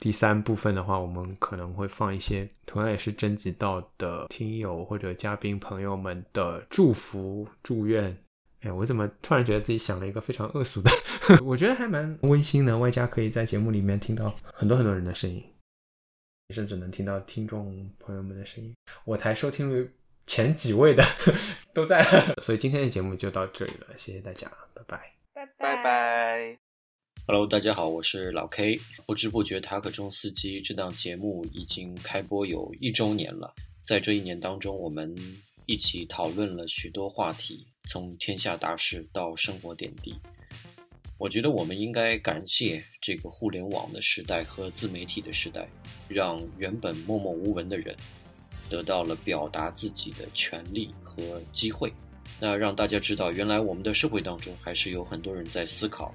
[0.00, 8.16] 第三部分的话，我们可能会放一些同样也是征集到的听友或者嘉宾朋友们的祝福、祝愿。
[8.62, 10.90] 哎，我怎么突然觉得自己想了一个非常恶俗的？
[11.44, 15.40] 我觉得还蛮温馨的，外加可以在节目里面听到很多很多人的声音，
[16.52, 18.74] 甚至能听到听众朋友们的声音。
[19.04, 19.88] 我台收听率。
[20.26, 21.04] 前几位的
[21.74, 22.02] 都在，
[22.42, 25.00] 所以今天的节目就到这里了，谢谢大家，拜拜，
[25.34, 26.58] 拜拜拜。
[27.26, 28.80] Hello，大家好，我是老 K。
[29.06, 33.54] 不知不觉，塔可中司机这档节目已经开播有一周年了。
[33.82, 35.14] 在这一年当中，我们
[35.66, 40.14] 一起讨论了许多话题，从天下大事到生活点滴。
[41.18, 45.68] 我觉得我们应该感谢这个互联网的时代和自媒体的时代，
[46.08, 47.94] 让原本默默无闻的人。
[48.68, 51.22] 得到了表达自己的权利和
[51.52, 51.92] 机会，
[52.40, 56.14] 那让大家知道，原来我们的社会当中还是有很多人在思考，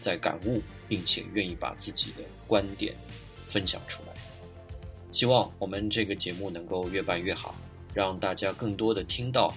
[0.00, 2.94] 在感悟，并且愿意把自己的观点
[3.46, 4.12] 分享出来。
[5.10, 7.54] 希望我们这个节目能够越办越好，
[7.94, 9.54] 让大家更多的听到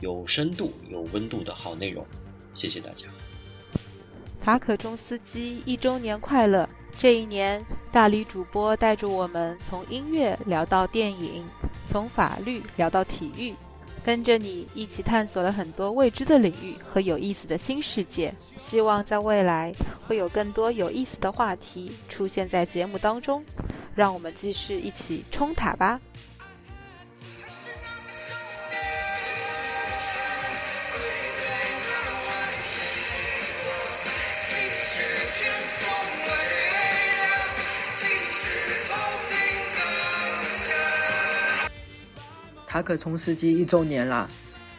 [0.00, 2.06] 有深度、有温度的好内容。
[2.54, 3.06] 谢谢大家。
[4.42, 6.68] 塔可中司机一周年快乐！
[6.98, 11.44] 这一年，大理主播带着我们从音乐聊到电影。
[11.84, 13.54] 从法律聊到体育，
[14.04, 18.34] 跟着你一起探索了很多未知的领域和有意思的新世界。
[18.56, 19.72] 希望在未来
[20.06, 23.44] 会有更多有意思的话题出现在节目当中，
[23.94, 26.00] 让我们继续一起冲塔吧。
[42.74, 44.28] 塔可冲司机一周年啦！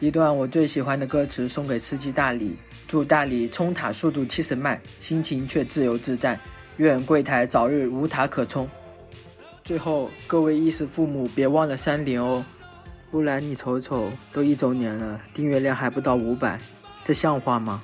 [0.01, 2.57] 一段我最喜欢的歌词送给司机大理：
[2.89, 6.37] 祝大理冲塔速度七十迈，心情却自由自在。
[6.75, 8.69] 愿柜台早日无塔可冲。
[9.63, 12.43] 最后，各位衣食父母别忘了三连哦，
[13.09, 16.59] 不然你瞅瞅，都一周年了，订阅量还不到五百，
[17.05, 17.81] 这像话吗？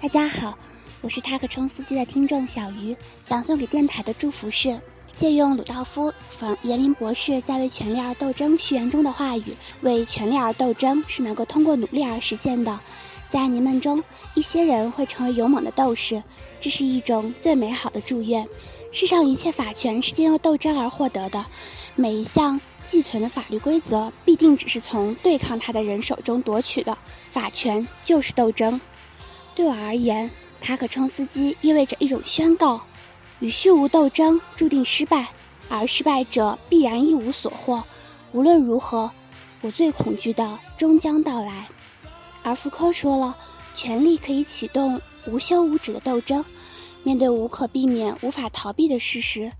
[0.00, 0.56] 大家好，
[1.00, 4.80] 我是塔可冲司机的听众小鱼，想送给电台的祝福是。
[5.16, 12.78] 借用鲁道夫·冯·耶林博士在《为权力而斗争》序言中的话语：“为权力而斗争是能够通过努力而实现的。”
[13.28, 14.02] 在你们中，
[14.34, 16.22] 一些人会成为勇猛的斗士，
[16.60, 18.46] 这是一种最美好的祝愿。
[18.90, 21.46] 世上一切法权是经由斗争而获得的，
[21.94, 26.98] 每一项寄存的法律规则必定只是从对抗他的人手中夺取的。
[27.30, 28.78] 法权就是斗争。
[29.54, 30.30] 对我而言，
[30.60, 32.82] 塔可冲斯基意味着一种宣告。
[33.42, 35.28] 与虚无斗争注定失败，
[35.68, 37.82] 而失败者必然一无所获。
[38.30, 39.10] 无论如何，
[39.62, 41.68] 我最恐惧的终将到来。
[42.44, 43.36] 而福柯说了，
[43.74, 46.44] 权力可以启动无休无止的斗争。
[47.02, 49.50] 面对无可避免、无法逃避的事实，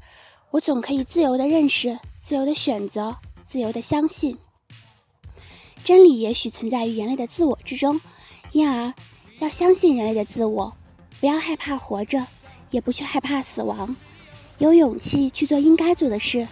[0.53, 4.39] 我总可以自由地认识、自由地选择、自由地相信。
[5.83, 8.01] 真理也许存在于人类的自我之中，
[8.53, 8.95] 因而
[9.41, 10.73] 要相信人类的自我，
[11.19, 12.25] 不要害怕活着。
[12.73, 13.95] 也不去害怕死亡，
[14.59, 16.49] 有勇气去做应该做的事，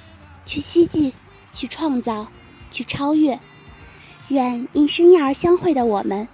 [0.47, 1.13] 去希冀，
[1.53, 2.31] 去创造，
[2.71, 3.37] 去超越。
[4.29, 6.29] 愿因深夜而相会的我们，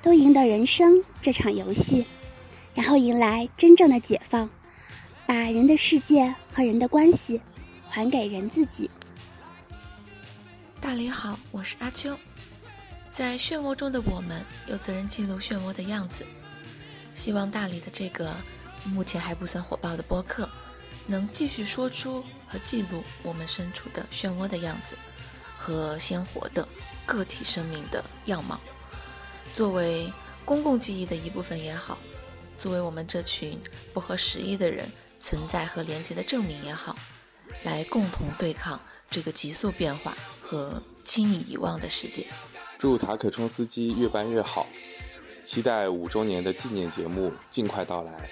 [0.00, 2.06] 都赢得人生这场游戏，
[2.72, 4.48] 然后迎来真正的解放，
[5.26, 7.38] 把人的世界和人的关系
[7.90, 8.90] 还给人自己。
[10.80, 12.16] 大理好，我是阿秋。
[13.08, 16.24] 在漩涡中的我们，有责任记录漩涡的样子。
[17.14, 18.34] 希望大理的这个
[18.84, 20.48] 目前还不算火爆的播客，
[21.06, 24.96] 能继续说出和记录我们身处的漩涡的样子
[25.56, 26.66] 和鲜活的
[27.06, 28.60] 个体生命的样貌。
[29.52, 30.12] 作为
[30.44, 31.98] 公共记忆的一部分也好，
[32.58, 33.58] 作为我们这群
[33.92, 34.90] 不合时宜的人
[35.20, 36.96] 存在和连接的证明也好，
[37.62, 38.80] 来共同对抗
[39.10, 42.26] 这个急速变化和轻易遗忘的世界。
[42.78, 44.66] 祝塔可冲司机越办越好。
[45.44, 48.30] 期待五周年的纪念节目尽快到来。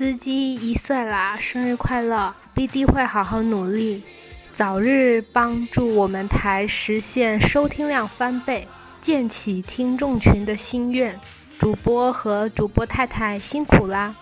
[0.00, 4.02] 司机一岁啦，生日快乐！BD 会好好努力，
[4.50, 8.66] 早日帮助我们台实现收听量翻倍，
[9.02, 11.14] 建起听众群的心愿。
[11.58, 14.14] 主播和主播太太辛苦啦！